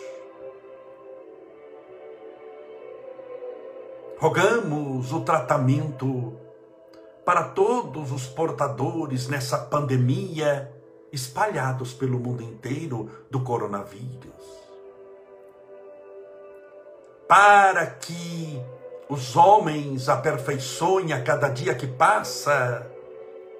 Rogamos 4.20 5.12
o 5.12 5.22
tratamento 5.22 6.38
para 7.24 7.48
todos 7.48 8.12
os 8.12 8.28
portadores 8.28 9.26
nessa 9.26 9.58
pandemia 9.58 10.72
espalhados 11.10 11.92
pelo 11.92 12.20
mundo 12.20 12.44
inteiro 12.44 13.10
do 13.28 13.42
coronavírus. 13.42 14.67
Para 17.28 17.86
que 17.86 18.60
os 19.08 19.36
homens 19.36 20.08
aperfeiçoem 20.08 21.12
a 21.12 21.22
cada 21.22 21.48
dia 21.48 21.74
que 21.74 21.86
passa 21.86 22.90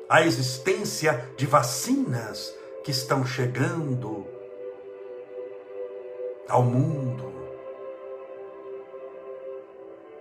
a 0.09 0.23
existência 0.23 1.31
de 1.37 1.47
vacinas 1.47 2.55
que 2.83 2.91
estão 2.91 3.27
chegando 3.27 4.27
ao 6.49 6.63
mundo. 6.63 7.31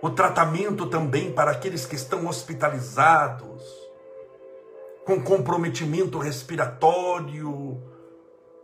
O 0.02 0.10
tratamento 0.10 0.86
também 0.86 1.32
para 1.32 1.50
aqueles 1.50 1.86
que 1.86 1.96
estão 1.96 2.28
hospitalizados, 2.28 3.64
com 5.04 5.22
comprometimento 5.22 6.18
respiratório, 6.18 7.82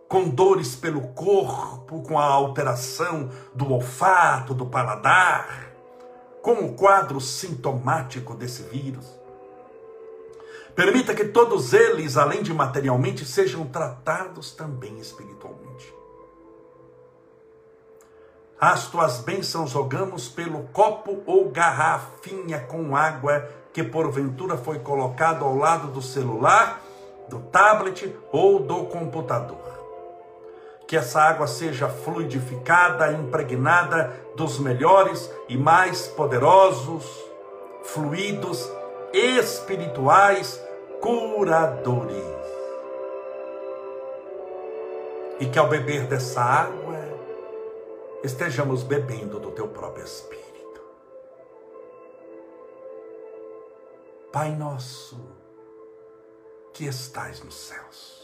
com 0.09 0.29
dores 0.29 0.77
pelo 0.77 1.01
corpo, 1.09 2.03
com 2.03 2.19
a 2.19 2.25
alteração 2.25 3.31
do 3.55 3.73
olfato, 3.73 4.55
do 4.55 4.67
paladar, 4.67 5.71
com 6.43 6.65
o 6.65 6.75
quadro 6.75 7.21
sintomático 7.21 8.35
desse 8.35 8.63
vírus. 8.65 9.07
Permita 10.75 11.15
que 11.15 11.25
todos 11.25 11.73
eles, 11.73 12.17
além 12.17 12.43
de 12.43 12.53
materialmente, 12.53 13.25
sejam 13.25 13.65
tratados 13.67 14.51
também 14.51 14.99
espiritualmente. 14.99 15.95
As 18.61 18.89
tuas 18.89 19.19
bênçãos 19.19 19.71
jogamos 19.71 20.29
pelo 20.29 20.65
copo 20.73 21.23
ou 21.27 21.51
garrafinha 21.51 22.61
com 22.61 22.97
água 22.97 23.49
que 23.73 23.83
porventura 23.83 24.57
foi 24.57 24.79
colocado 24.79 25.45
ao 25.45 25.57
lado 25.57 25.89
do 25.89 26.01
celular, 26.01 26.81
do 27.29 27.41
tablet 27.41 28.15
ou 28.33 28.61
do 28.61 28.85
computador. 28.87 29.74
Que 30.95 30.99
essa 30.99 31.21
água 31.21 31.49
seja 31.49 31.89
fluidificada, 31.89 33.11
impregnada 33.11 34.15
dos 34.37 34.61
melhores 34.61 35.29
e 35.49 35.59
mais 35.59 36.07
poderosos 36.07 37.05
fluidos 37.83 38.71
espirituais 39.13 40.63
curadores. 41.01 42.15
E 45.41 45.47
que 45.47 45.59
ao 45.59 45.67
beber 45.67 46.07
dessa 46.07 46.41
água, 46.41 47.01
estejamos 48.23 48.85
bebendo 48.85 49.41
do 49.41 49.51
teu 49.51 49.67
próprio 49.67 50.05
Espírito. 50.05 50.81
Pai 54.31 54.55
nosso, 54.55 55.19
que 56.73 56.85
estais 56.85 57.43
nos 57.43 57.57
céus, 57.57 58.24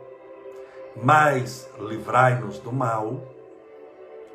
mas 0.95 1.69
livrai-nos 1.79 2.59
do 2.59 2.71
mal, 2.71 3.21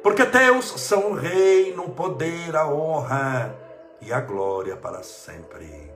porque 0.03 0.25
teus 0.25 0.67
são 0.81 1.11
o 1.11 1.15
reino, 1.15 1.85
o 1.85 1.91
poder, 1.91 2.55
a 2.55 2.69
honra 2.69 3.57
e 4.01 4.13
a 4.13 4.21
glória 4.21 4.77
para 4.77 5.03
sempre. 5.03 5.91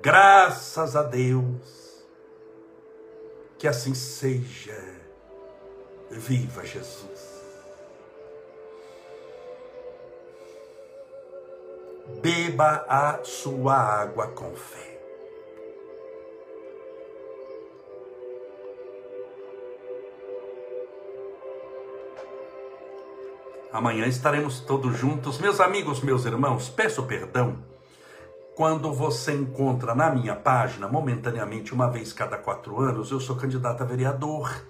Graças 0.00 0.96
a 0.96 1.02
Deus 1.02 1.82
que 3.58 3.68
assim 3.68 3.94
seja. 3.94 4.76
Viva 6.10 6.66
Jesus. 6.66 7.40
Beba 12.20 12.84
a 12.88 13.20
sua 13.22 13.74
água 13.74 14.26
com 14.28 14.54
fé. 14.54 14.91
Amanhã 23.72 24.06
estaremos 24.06 24.60
todos 24.60 24.96
juntos. 24.96 25.38
Meus 25.38 25.60
amigos, 25.60 26.00
meus 26.00 26.24
irmãos, 26.24 26.68
peço 26.68 27.02
perdão 27.04 27.56
quando 28.54 28.92
você 28.92 29.34
encontra 29.34 29.94
na 29.94 30.10
minha 30.10 30.36
página, 30.36 30.86
momentaneamente, 30.86 31.72
uma 31.72 31.90
vez 31.90 32.12
cada 32.12 32.36
quatro 32.36 32.78
anos, 32.80 33.10
eu 33.10 33.18
sou 33.18 33.34
candidato 33.34 33.82
a 33.82 33.86
vereador. 33.86 34.62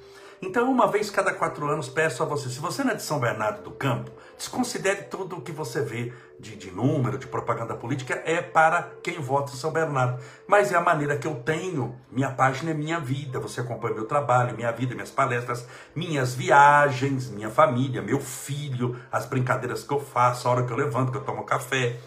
Então, 0.44 0.68
uma 0.68 0.88
vez 0.88 1.08
cada 1.08 1.32
quatro 1.32 1.68
anos, 1.68 1.88
peço 1.88 2.20
a 2.20 2.26
você, 2.26 2.50
se 2.50 2.58
você 2.58 2.82
não 2.82 2.90
é 2.90 2.94
de 2.96 3.02
São 3.02 3.20
Bernardo 3.20 3.62
do 3.62 3.70
Campo, 3.70 4.10
desconsidere 4.36 5.04
tudo 5.04 5.36
o 5.36 5.40
que 5.40 5.52
você 5.52 5.80
vê 5.82 6.12
de, 6.36 6.56
de 6.56 6.68
número, 6.72 7.16
de 7.16 7.28
propaganda 7.28 7.76
política, 7.76 8.20
é 8.26 8.42
para 8.42 8.90
quem 9.04 9.20
vota 9.20 9.52
em 9.52 9.56
São 9.56 9.70
Bernardo. 9.70 10.20
Mas 10.44 10.72
é 10.72 10.76
a 10.76 10.80
maneira 10.80 11.16
que 11.16 11.28
eu 11.28 11.36
tenho, 11.36 11.96
minha 12.10 12.28
página 12.28 12.72
é 12.72 12.74
minha 12.74 12.98
vida, 12.98 13.38
você 13.38 13.60
acompanha 13.60 13.94
meu 13.94 14.04
trabalho, 14.04 14.56
minha 14.56 14.72
vida, 14.72 14.96
minhas 14.96 15.12
palestras, 15.12 15.64
minhas 15.94 16.34
viagens, 16.34 17.30
minha 17.30 17.48
família, 17.48 18.02
meu 18.02 18.18
filho, 18.18 18.98
as 19.12 19.24
brincadeiras 19.24 19.84
que 19.84 19.94
eu 19.94 20.00
faço, 20.00 20.48
a 20.48 20.50
hora 20.50 20.64
que 20.64 20.72
eu 20.72 20.76
levanto, 20.76 21.12
que 21.12 21.18
eu 21.18 21.24
tomo 21.24 21.44
café. 21.44 22.00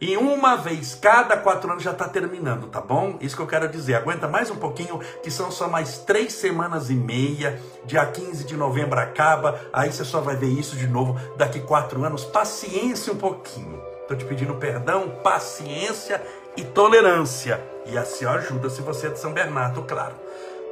E 0.00 0.16
uma 0.16 0.54
vez 0.54 0.94
cada 0.94 1.36
quatro 1.36 1.72
anos 1.72 1.82
já 1.82 1.90
está 1.90 2.08
terminando, 2.08 2.68
tá 2.68 2.80
bom? 2.80 3.18
Isso 3.20 3.34
que 3.34 3.42
eu 3.42 3.48
quero 3.48 3.68
dizer. 3.68 3.96
Aguenta 3.96 4.28
mais 4.28 4.48
um 4.48 4.54
pouquinho, 4.54 5.00
que 5.24 5.30
são 5.30 5.50
só 5.50 5.68
mais 5.68 5.98
três 5.98 6.34
semanas 6.34 6.88
e 6.88 6.94
meia. 6.94 7.60
Dia 7.84 8.06
15 8.06 8.44
de 8.44 8.56
novembro 8.56 9.00
acaba, 9.00 9.60
aí 9.72 9.92
você 9.92 10.04
só 10.04 10.20
vai 10.20 10.36
ver 10.36 10.50
isso 10.50 10.76
de 10.76 10.86
novo 10.86 11.18
daqui 11.36 11.58
quatro 11.60 12.04
anos. 12.04 12.24
Paciência 12.24 13.12
um 13.12 13.16
pouquinho. 13.16 13.82
Estou 14.02 14.16
te 14.16 14.24
pedindo 14.24 14.54
perdão, 14.54 15.18
paciência 15.22 16.22
e 16.56 16.62
tolerância. 16.62 17.60
E 17.84 17.98
assim 17.98 18.24
ajuda 18.24 18.70
se 18.70 18.80
você 18.82 19.08
é 19.08 19.10
de 19.10 19.18
São 19.18 19.32
Bernardo, 19.32 19.82
claro. 19.82 20.14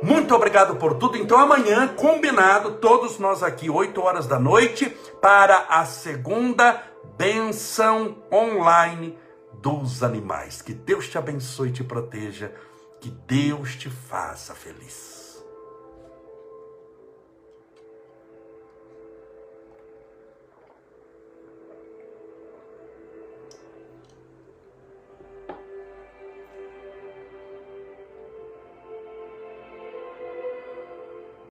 Muito 0.02 0.34
obrigado 0.36 0.76
por 0.76 0.94
tudo. 0.94 1.16
Então, 1.16 1.38
amanhã, 1.38 1.88
combinado, 1.88 2.72
todos 2.72 3.18
nós 3.18 3.42
aqui, 3.42 3.68
8 3.68 4.00
horas 4.00 4.26
da 4.26 4.38
noite, 4.38 4.96
para 5.20 5.66
a 5.68 5.84
segunda 5.84 6.80
benção 7.16 8.22
online 8.32 9.18
dos 9.60 10.02
animais. 10.02 10.62
Que 10.62 10.74
Deus 10.74 11.08
te 11.08 11.18
abençoe 11.18 11.68
e 11.68 11.72
te 11.72 11.84
proteja. 11.84 12.54
Que 13.00 13.10
Deus 13.10 13.76
te 13.76 13.90
faça 13.90 14.54
feliz. 14.54 15.05